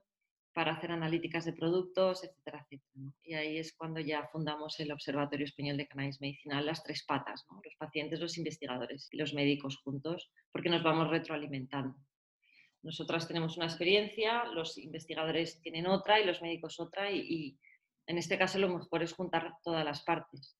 para 0.53 0.73
hacer 0.73 0.91
analíticas 0.91 1.45
de 1.45 1.53
productos, 1.53 2.25
etcétera, 2.25 2.67
etcétera. 2.69 3.13
Y 3.23 3.35
ahí 3.35 3.59
es 3.59 3.73
cuando 3.73 4.01
ya 4.01 4.29
fundamos 4.33 4.79
el 4.81 4.91
Observatorio 4.93 5.45
Español 5.45 5.77
de 5.77 5.87
Cannabis 5.87 6.21
Medicinal, 6.21 6.67
las 6.67 6.83
tres 6.83 7.05
patas, 7.05 7.47
los 7.65 7.77
pacientes, 7.77 8.21
los 8.21 8.37
investigadores 8.37 9.09
y 9.13 9.17
los 9.17 9.33
médicos 9.33 9.79
juntos, 9.79 10.31
porque 10.51 10.69
nos 10.69 10.83
vamos 10.83 11.09
retroalimentando. 11.09 11.97
Nosotras 12.83 13.29
tenemos 13.29 13.57
una 13.57 13.67
experiencia, 13.67 14.45
los 14.47 14.79
investigadores 14.79 15.61
tienen 15.61 15.87
otra 15.87 16.19
y 16.19 16.25
los 16.25 16.43
médicos 16.43 16.81
otra 16.81 17.11
y, 17.11 17.21
y 17.21 17.59
en 18.07 18.19
este 18.19 18.39
caso 18.39 18.59
lo 18.59 18.69
mejor 18.69 19.03
es 19.03 19.13
juntar 19.13 19.55
todas 19.63 19.85
las 19.85 20.03
partes, 20.03 20.57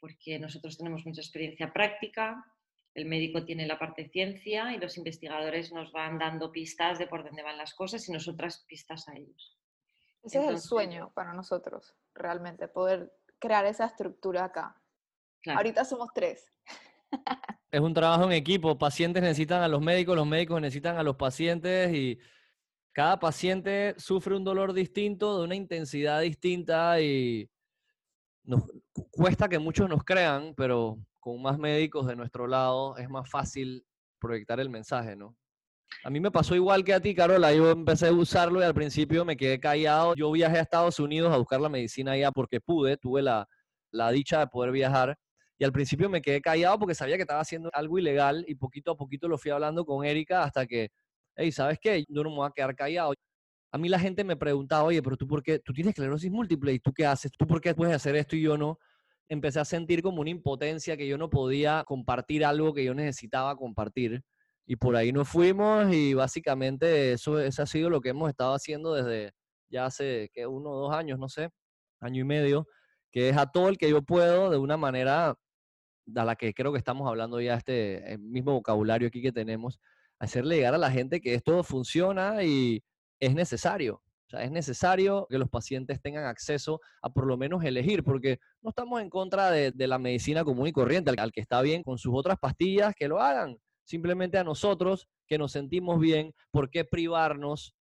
porque 0.00 0.38
nosotros 0.38 0.76
tenemos 0.76 1.06
mucha 1.06 1.20
experiencia 1.20 1.72
práctica, 1.72 2.42
el 2.94 3.06
médico 3.06 3.44
tiene 3.44 3.66
la 3.66 3.78
parte 3.78 4.02
de 4.02 4.08
ciencia 4.08 4.72
y 4.72 4.78
los 4.78 4.96
investigadores 4.98 5.72
nos 5.72 5.92
van 5.92 6.18
dando 6.18 6.50
pistas 6.50 6.98
de 6.98 7.06
por 7.06 7.24
dónde 7.24 7.42
van 7.42 7.56
las 7.56 7.74
cosas 7.74 8.08
y 8.08 8.12
nosotras 8.12 8.64
pistas 8.66 9.08
a 9.08 9.16
ellos. 9.16 9.56
Ese 10.22 10.42
es 10.42 10.48
el 10.48 10.58
sueño 10.58 11.12
para 11.14 11.32
nosotros, 11.32 11.94
realmente, 12.14 12.68
poder 12.68 13.12
crear 13.38 13.64
esa 13.64 13.86
estructura 13.86 14.44
acá. 14.44 14.76
Ahorita 15.46 15.84
somos 15.84 16.08
tres. 16.14 16.52
Es 17.72 17.80
un 17.80 17.94
trabajo 17.94 18.24
en 18.24 18.32
equipo. 18.32 18.76
Pacientes 18.76 19.22
necesitan 19.22 19.62
a 19.62 19.68
los 19.68 19.80
médicos, 19.80 20.16
los 20.16 20.26
médicos 20.26 20.60
necesitan 20.60 20.96
a 20.98 21.04
los 21.04 21.14
pacientes 21.14 21.94
y 21.94 22.18
cada 22.92 23.20
paciente 23.20 23.94
sufre 23.96 24.34
un 24.34 24.42
dolor 24.42 24.72
distinto, 24.72 25.38
de 25.38 25.44
una 25.44 25.54
intensidad 25.54 26.20
distinta 26.20 27.00
y 27.00 27.48
nos 28.42 28.64
cuesta 29.10 29.48
que 29.48 29.58
muchos 29.58 29.88
nos 29.88 30.04
crean, 30.04 30.54
pero 30.56 30.98
con 31.18 31.40
más 31.42 31.58
médicos 31.58 32.06
de 32.06 32.16
nuestro 32.16 32.46
lado 32.46 32.96
es 32.96 33.08
más 33.08 33.28
fácil 33.28 33.84
proyectar 34.18 34.60
el 34.60 34.70
mensaje, 34.70 35.16
¿no? 35.16 35.36
A 36.04 36.10
mí 36.10 36.20
me 36.20 36.30
pasó 36.30 36.54
igual 36.54 36.84
que 36.84 36.94
a 36.94 37.00
ti, 37.00 37.14
Carola. 37.14 37.52
Yo 37.52 37.70
empecé 37.70 38.08
a 38.08 38.12
usarlo 38.12 38.60
y 38.60 38.64
al 38.64 38.74
principio 38.74 39.24
me 39.24 39.36
quedé 39.36 39.58
callado. 39.58 40.14
Yo 40.14 40.30
viajé 40.30 40.58
a 40.58 40.62
Estados 40.62 40.98
Unidos 41.00 41.32
a 41.32 41.36
buscar 41.36 41.60
la 41.60 41.68
medicina 41.68 42.12
allá 42.12 42.30
porque 42.30 42.60
pude, 42.60 42.96
tuve 42.96 43.22
la, 43.22 43.46
la 43.90 44.10
dicha 44.10 44.38
de 44.40 44.46
poder 44.46 44.70
viajar. 44.72 45.18
Y 45.58 45.64
al 45.64 45.72
principio 45.72 46.08
me 46.08 46.22
quedé 46.22 46.40
callado 46.40 46.78
porque 46.78 46.94
sabía 46.94 47.16
que 47.16 47.22
estaba 47.22 47.40
haciendo 47.40 47.68
algo 47.74 47.98
ilegal 47.98 48.44
y 48.48 48.54
poquito 48.54 48.92
a 48.92 48.96
poquito 48.96 49.28
lo 49.28 49.36
fui 49.36 49.50
hablando 49.50 49.84
con 49.84 50.06
Erika 50.06 50.42
hasta 50.42 50.66
que, 50.66 50.90
hey, 51.36 51.52
¿sabes 51.52 51.78
qué? 51.78 52.04
Yo 52.08 52.22
no 52.22 52.30
me 52.30 52.36
voy 52.36 52.48
a 52.48 52.52
quedar 52.54 52.74
callado. 52.74 53.12
A 53.72 53.78
mí 53.78 53.88
la 53.88 53.98
gente 53.98 54.24
me 54.24 54.36
preguntaba, 54.36 54.84
oye, 54.84 55.02
pero 55.02 55.16
tú 55.16 55.26
por 55.26 55.42
qué, 55.42 55.58
tú 55.60 55.72
tienes 55.72 55.90
esclerosis 55.90 56.30
múltiple 56.30 56.72
y 56.72 56.80
tú 56.80 56.92
qué 56.92 57.06
haces, 57.06 57.30
tú 57.36 57.46
por 57.46 57.60
qué 57.60 57.74
puedes 57.74 57.94
hacer 57.94 58.16
esto 58.16 58.36
y 58.36 58.42
yo 58.42 58.56
no 58.58 58.78
empecé 59.28 59.60
a 59.60 59.64
sentir 59.64 60.02
como 60.02 60.20
una 60.20 60.30
impotencia 60.30 60.96
que 60.96 61.06
yo 61.06 61.16
no 61.16 61.30
podía 61.30 61.84
compartir 61.84 62.44
algo 62.44 62.74
que 62.74 62.84
yo 62.84 62.94
necesitaba 62.94 63.54
compartir. 63.56 64.22
Y 64.66 64.76
por 64.76 64.96
ahí 64.96 65.12
nos 65.12 65.28
fuimos 65.28 65.92
y 65.92 66.14
básicamente 66.14 67.12
eso, 67.12 67.40
eso 67.40 67.62
ha 67.62 67.66
sido 67.66 67.90
lo 67.90 68.00
que 68.00 68.10
hemos 68.10 68.28
estado 68.28 68.54
haciendo 68.54 68.94
desde 68.94 69.32
ya 69.68 69.86
hace 69.86 70.30
que 70.32 70.46
uno 70.46 70.70
o 70.70 70.80
dos 70.80 70.94
años, 70.94 71.18
no 71.18 71.28
sé, 71.28 71.50
año 72.00 72.22
y 72.22 72.24
medio, 72.24 72.66
que 73.10 73.28
es 73.28 73.36
a 73.36 73.46
todo 73.46 73.68
el 73.68 73.78
que 73.78 73.90
yo 73.90 74.02
puedo 74.02 74.50
de 74.50 74.58
una 74.58 74.76
manera 74.76 75.36
a 76.16 76.24
la 76.24 76.36
que 76.36 76.54
creo 76.54 76.72
que 76.72 76.78
estamos 76.78 77.08
hablando 77.08 77.40
ya 77.40 77.54
este 77.54 78.16
mismo 78.18 78.52
vocabulario 78.52 79.08
aquí 79.08 79.22
que 79.22 79.32
tenemos, 79.32 79.78
hacerle 80.18 80.56
llegar 80.56 80.74
a 80.74 80.78
la 80.78 80.90
gente 80.90 81.20
que 81.20 81.34
esto 81.34 81.62
funciona 81.62 82.42
y 82.42 82.82
es 83.20 83.34
necesario. 83.34 84.02
O 84.26 84.30
sea, 84.30 84.42
es 84.44 84.50
necesario 84.50 85.26
que 85.28 85.38
los 85.38 85.48
pacientes 85.48 86.00
tengan 86.00 86.24
acceso 86.24 86.80
a 87.02 87.10
por 87.10 87.26
lo 87.26 87.36
menos 87.36 87.64
elegir, 87.64 88.04
porque 88.04 88.38
no 88.62 88.70
estamos 88.70 89.00
en 89.00 89.10
contra 89.10 89.50
de, 89.50 89.72
la 89.76 89.98
medicina 89.98 90.44
común 90.44 90.68
y 90.68 90.72
corriente. 90.72 91.10
Al, 91.16 91.32
que 91.32 91.40
está 91.40 91.60
bien 91.62 91.82
con 91.82 91.98
sus 91.98 92.14
otras 92.14 92.38
pastillas, 92.38 92.94
que 92.94 93.08
lo 93.08 93.20
hagan. 93.20 93.58
Simplemente 93.84 94.38
a 94.38 94.44
nosotros, 94.44 95.08
que 95.26 95.36
nos 95.36 95.52
sentimos 95.52 95.98
bien, 95.98 96.32
¿por 96.52 96.70
qué 96.70 96.84
privarnos 96.84 97.74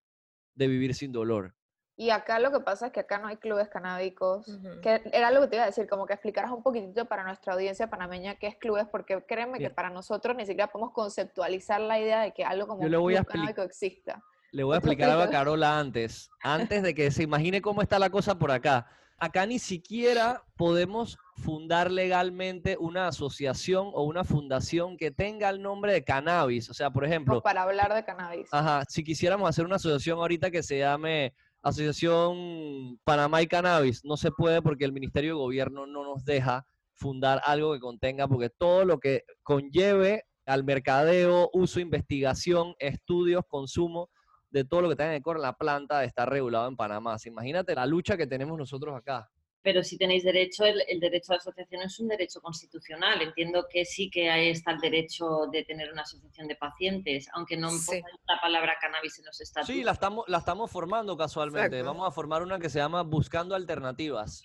de 0.56 0.67
vivir 0.67 0.95
sin 0.95 1.12
dolor? 1.12 1.56
Y 1.95 2.12
acá 2.12 2.39
lo 2.39 2.52
que 2.52 2.62
pasa 2.62 2.88
es 2.88 2.93
que 2.93 3.02
acá 3.02 3.19
no 3.19 3.28
hay 3.28 3.36
clubes 3.36 3.67
canábicos, 3.67 4.45
que 4.82 5.02
era 5.12 5.32
lo 5.32 5.41
que 5.41 5.47
te 5.49 5.56
iba 5.58 5.63
a 5.63 5.67
decir, 5.67 5.86
como 5.86 6.06
que 6.06 6.13
explicaras 6.13 6.49
un 6.49 6.63
poquitito 6.63 7.06
para 7.06 7.25
nuestra 7.25 7.54
audiencia 7.54 7.89
panameña 7.89 8.36
qué 8.36 8.47
es 8.47 8.56
clubes, 8.56 8.88
porque 8.89 9.21
créeme 9.28 9.60
que 9.60 9.69
para 9.69 9.89
nosotros 9.89 10.36
ni 10.38 10.45
siquiera 10.45 10.71
podemos 10.71 10.93
conceptualizar 10.93 11.82
la 11.82 11.99
idea 11.99 12.21
de 12.21 12.32
que 12.34 12.45
algo 12.45 12.67
como 12.67 12.84
un 12.84 12.88
club 12.88 13.25
canábico 13.25 13.62
exista. 13.63 14.23
Le 14.52 14.64
voy 14.64 14.74
a 14.74 14.78
explicar 14.78 15.10
algo 15.10 15.24
a 15.24 15.30
Carola 15.30 15.80
antes, 15.80 16.30
antes 16.42 16.82
de 16.82 16.96
que 16.96 17.12
se 17.12 17.24
imagine 17.24 17.62
cómo 17.62 17.82
está 17.82 18.00
la 18.00 18.10
cosa 18.10 18.40
por 18.40 18.52
acá. 18.52 18.88
Acá 19.18 19.46
ni 19.46 19.60
siquiera 19.60 20.44
podemos 20.56 21.18
fundar 21.36 21.92
legalmente 21.92 22.78
una 22.80 23.08
asociación 23.08 23.92
o 23.94 24.04
una 24.04 24.24
fundación 24.24 24.98
que 24.98 25.12
tenga 25.12 25.50
el 25.50 25.62
nombre 25.62 25.92
de 25.92 26.04
cannabis. 26.04 26.70
O 26.70 26.74
sea, 26.74 26.90
por 26.90 27.06
ejemplo... 27.06 27.42
para 27.42 27.64
hablar 27.64 27.94
de 27.94 28.06
cannabis. 28.06 28.48
Ajá, 28.52 28.84
si 28.88 29.04
quisiéramos 29.04 29.50
hacer 29.50 29.66
una 29.66 29.76
asociación 29.76 30.20
ahorita 30.20 30.50
que 30.50 30.64
se 30.64 30.80
llame 30.80 31.34
Asociación 31.62 32.98
Panamá 33.04 33.42
y 33.42 33.48
Cannabis, 33.48 34.06
no 34.06 34.16
se 34.16 34.32
puede 34.32 34.62
porque 34.62 34.86
el 34.86 34.94
Ministerio 34.94 35.32
de 35.32 35.42
Gobierno 35.42 35.86
no 35.86 36.06
nos 36.06 36.24
deja 36.24 36.66
fundar 36.94 37.42
algo 37.46 37.74
que 37.74 37.80
contenga, 37.80 38.28
porque 38.28 38.50
todo 38.50 38.86
lo 38.86 39.00
que 39.00 39.24
conlleve 39.44 40.24
al 40.46 40.64
mercadeo, 40.64 41.50
uso, 41.54 41.82
investigación, 41.82 42.76
estudios, 42.80 43.44
consumo, 43.48 44.10
de 44.52 44.66
todo 44.66 44.82
lo 44.82 44.90
que 44.90 44.96
tenga 44.96 45.14
que 45.14 45.22
ver 45.26 45.40
la 45.40 45.54
planta 45.54 46.04
está 46.04 46.26
regulado 46.26 46.68
en 46.68 46.76
Panamá. 46.76 47.18
Imagínate 47.26 47.76
la 47.76 47.86
lucha 47.86 48.18
que 48.18 48.28
tenemos 48.28 48.58
nosotros 48.58 48.96
acá. 48.96 49.30
Pero 49.62 49.84
si 49.84 49.98
tenéis 49.98 50.24
derecho, 50.24 50.64
el, 50.64 51.00
derecho 51.00 51.34
a 51.34 51.36
la 51.36 51.40
asociación 51.40 51.82
es 51.82 52.00
un 52.00 52.08
derecho 52.08 52.40
constitucional. 52.40 53.22
Entiendo 53.22 53.66
que 53.70 53.84
sí 53.84 54.10
que 54.10 54.30
ahí 54.30 54.50
está 54.50 54.72
el 54.72 54.80
derecho 54.80 55.48
de 55.52 55.64
tener 55.66 55.92
una 55.92 56.04
asociación 56.04 56.48
de 56.48 56.56
pacientes, 56.56 57.28
aunque 57.34 57.58
no 57.58 57.70
sí. 57.70 58.02
la 58.26 58.40
palabra 58.40 58.78
cannabis 58.80 59.20
en 59.20 59.26
los 59.26 59.42
estados. 59.42 59.68
Sí, 59.68 59.84
la 59.84 59.92
estamos, 59.92 60.24
la 60.30 60.38
estamos 60.38 60.72
formando 60.72 61.18
casualmente. 61.18 61.82
Vamos 61.82 62.08
a 62.08 62.12
formar 62.12 62.42
una 62.42 62.58
que 62.58 62.70
se 62.70 62.80
llama 62.80 63.04
Buscando 63.04 63.54
Alternativas. 63.54 64.44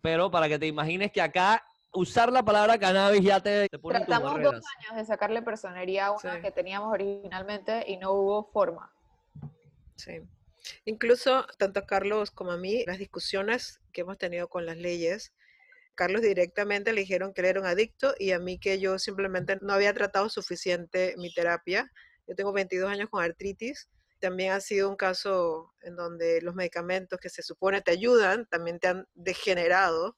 Pero 0.00 0.30
para 0.30 0.48
que 0.48 0.58
te 0.58 0.66
imagines 0.66 1.12
que 1.12 1.20
acá 1.20 1.62
usar 1.92 2.32
la 2.32 2.42
palabra 2.42 2.78
cannabis 2.78 3.22
ya 3.22 3.40
te, 3.40 3.68
te 3.68 3.78
pone 3.78 3.98
Tratamos 3.98 4.40
dos 4.42 4.54
años 4.54 4.96
de 4.96 5.04
sacarle 5.04 5.42
personería 5.42 6.06
a 6.06 6.12
una 6.12 6.40
que 6.40 6.50
teníamos 6.50 6.92
originalmente 6.92 7.84
y 7.86 7.98
no 7.98 8.12
hubo 8.12 8.44
forma. 8.44 8.90
Sí. 9.96 10.20
Incluso 10.84 11.46
tanto 11.58 11.80
a 11.80 11.86
Carlos 11.86 12.30
como 12.30 12.52
a 12.52 12.56
mí, 12.56 12.84
las 12.86 12.98
discusiones 12.98 13.80
que 13.92 14.02
hemos 14.02 14.18
tenido 14.18 14.48
con 14.48 14.66
las 14.66 14.76
leyes, 14.76 15.32
Carlos 15.94 16.22
directamente 16.22 16.92
le 16.92 17.00
dijeron 17.00 17.32
que 17.32 17.40
él 17.40 17.46
era 17.46 17.60
un 17.60 17.66
adicto 17.66 18.14
y 18.18 18.32
a 18.32 18.38
mí 18.38 18.58
que 18.58 18.78
yo 18.78 18.98
simplemente 18.98 19.58
no 19.62 19.72
había 19.72 19.94
tratado 19.94 20.28
suficiente 20.28 21.14
mi 21.16 21.32
terapia. 21.32 21.90
Yo 22.26 22.34
tengo 22.34 22.52
22 22.52 22.90
años 22.90 23.08
con 23.10 23.22
artritis. 23.24 23.88
También 24.20 24.52
ha 24.52 24.60
sido 24.60 24.90
un 24.90 24.96
caso 24.96 25.72
en 25.82 25.96
donde 25.96 26.42
los 26.42 26.54
medicamentos 26.54 27.18
que 27.18 27.30
se 27.30 27.42
supone 27.42 27.80
te 27.80 27.92
ayudan 27.92 28.46
también 28.46 28.78
te 28.78 28.88
han 28.88 29.08
degenerado. 29.14 30.16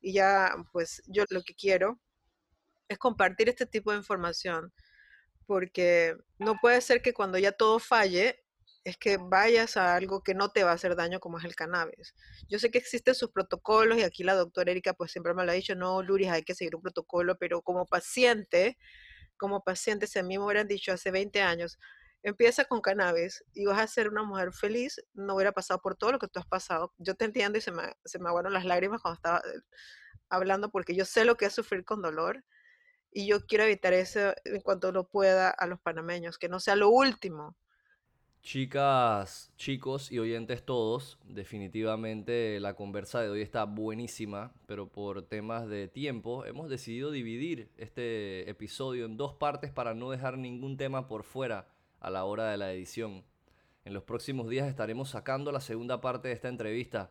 Y 0.00 0.12
ya, 0.12 0.54
pues 0.72 1.02
yo 1.06 1.24
lo 1.30 1.42
que 1.42 1.54
quiero 1.54 2.00
es 2.88 2.98
compartir 2.98 3.48
este 3.48 3.66
tipo 3.66 3.90
de 3.90 3.98
información 3.98 4.72
porque 5.46 6.16
no 6.38 6.56
puede 6.60 6.80
ser 6.80 7.02
que 7.02 7.14
cuando 7.14 7.38
ya 7.38 7.52
todo 7.52 7.78
falle 7.78 8.44
es 8.86 8.96
que 8.96 9.16
vayas 9.16 9.76
a 9.76 9.96
algo 9.96 10.22
que 10.22 10.32
no 10.32 10.50
te 10.50 10.62
va 10.62 10.70
a 10.70 10.74
hacer 10.74 10.94
daño 10.94 11.18
como 11.18 11.38
es 11.38 11.44
el 11.44 11.56
cannabis. 11.56 12.14
Yo 12.48 12.60
sé 12.60 12.70
que 12.70 12.78
existen 12.78 13.16
sus 13.16 13.32
protocolos 13.32 13.98
y 13.98 14.04
aquí 14.04 14.22
la 14.22 14.34
doctora 14.36 14.70
Erika 14.70 14.94
pues 14.94 15.10
siempre 15.10 15.34
me 15.34 15.44
lo 15.44 15.50
ha 15.50 15.54
dicho, 15.56 15.74
no, 15.74 16.04
Luris, 16.04 16.28
hay 16.30 16.44
que 16.44 16.54
seguir 16.54 16.76
un 16.76 16.82
protocolo, 16.82 17.36
pero 17.36 17.62
como 17.62 17.84
paciente, 17.86 18.78
como 19.36 19.64
paciente, 19.64 20.06
si 20.06 20.20
a 20.20 20.22
mí 20.22 20.38
me 20.38 20.44
hubieran 20.44 20.68
dicho 20.68 20.92
hace 20.92 21.10
20 21.10 21.42
años, 21.42 21.80
empieza 22.22 22.64
con 22.64 22.80
cannabis 22.80 23.42
y 23.54 23.66
vas 23.66 23.80
a 23.80 23.88
ser 23.88 24.08
una 24.08 24.22
mujer 24.22 24.52
feliz, 24.52 25.02
no 25.14 25.34
hubiera 25.34 25.50
pasado 25.50 25.80
por 25.82 25.96
todo 25.96 26.12
lo 26.12 26.20
que 26.20 26.28
tú 26.28 26.38
has 26.38 26.46
pasado. 26.46 26.94
Yo 26.98 27.16
te 27.16 27.24
entiendo 27.24 27.58
y 27.58 27.62
se 27.62 27.72
me, 27.72 27.92
se 28.04 28.20
me 28.20 28.28
aguaron 28.28 28.52
las 28.52 28.64
lágrimas 28.64 29.02
cuando 29.02 29.16
estaba 29.16 29.38
eh, 29.38 29.62
hablando 30.30 30.70
porque 30.70 30.94
yo 30.94 31.04
sé 31.04 31.24
lo 31.24 31.36
que 31.36 31.46
es 31.46 31.52
sufrir 31.52 31.84
con 31.84 32.02
dolor 32.02 32.44
y 33.10 33.26
yo 33.26 33.44
quiero 33.46 33.64
evitar 33.64 33.94
eso 33.94 34.32
en 34.44 34.60
cuanto 34.60 34.92
lo 34.92 35.08
pueda 35.08 35.50
a 35.50 35.66
los 35.66 35.80
panameños, 35.80 36.38
que 36.38 36.48
no 36.48 36.60
sea 36.60 36.76
lo 36.76 36.88
último 36.90 37.56
Chicas, 38.42 39.52
chicos 39.56 40.12
y 40.12 40.20
oyentes 40.20 40.64
todos, 40.64 41.18
definitivamente 41.24 42.60
la 42.60 42.74
conversa 42.74 43.20
de 43.20 43.28
hoy 43.28 43.40
está 43.42 43.64
buenísima, 43.64 44.52
pero 44.66 44.88
por 44.88 45.22
temas 45.22 45.68
de 45.68 45.88
tiempo 45.88 46.44
hemos 46.44 46.68
decidido 46.70 47.10
dividir 47.10 47.70
este 47.76 48.48
episodio 48.48 49.04
en 49.04 49.16
dos 49.16 49.34
partes 49.34 49.72
para 49.72 49.94
no 49.94 50.10
dejar 50.10 50.38
ningún 50.38 50.76
tema 50.76 51.08
por 51.08 51.24
fuera 51.24 51.68
a 51.98 52.10
la 52.10 52.24
hora 52.24 52.50
de 52.50 52.56
la 52.56 52.72
edición. 52.72 53.24
En 53.84 53.94
los 53.94 54.04
próximos 54.04 54.48
días 54.48 54.68
estaremos 54.68 55.10
sacando 55.10 55.52
la 55.52 55.60
segunda 55.60 56.00
parte 56.00 56.28
de 56.28 56.34
esta 56.34 56.48
entrevista. 56.48 57.10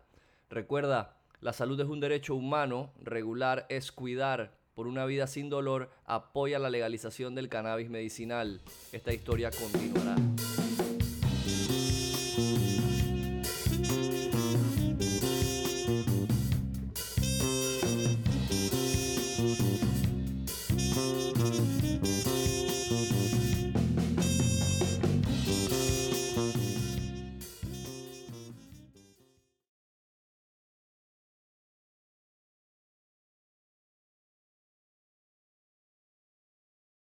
Recuerda, 0.49 1.17
la 1.39 1.53
salud 1.53 1.79
es 1.79 1.88
un 1.88 1.99
derecho 1.99 2.35
humano, 2.35 2.93
regular 3.01 3.65
es 3.69 3.91
cuidar. 3.91 4.57
Por 4.73 4.88
una 4.88 5.05
vida 5.05 5.25
sin 5.27 5.49
dolor, 5.49 5.89
apoya 6.05 6.59
la 6.59 6.69
legalización 6.69 7.33
del 7.33 7.47
cannabis 7.47 7.89
medicinal. 7.89 8.61
Esta 8.91 9.13
historia 9.13 9.51
continuará. 9.51 10.15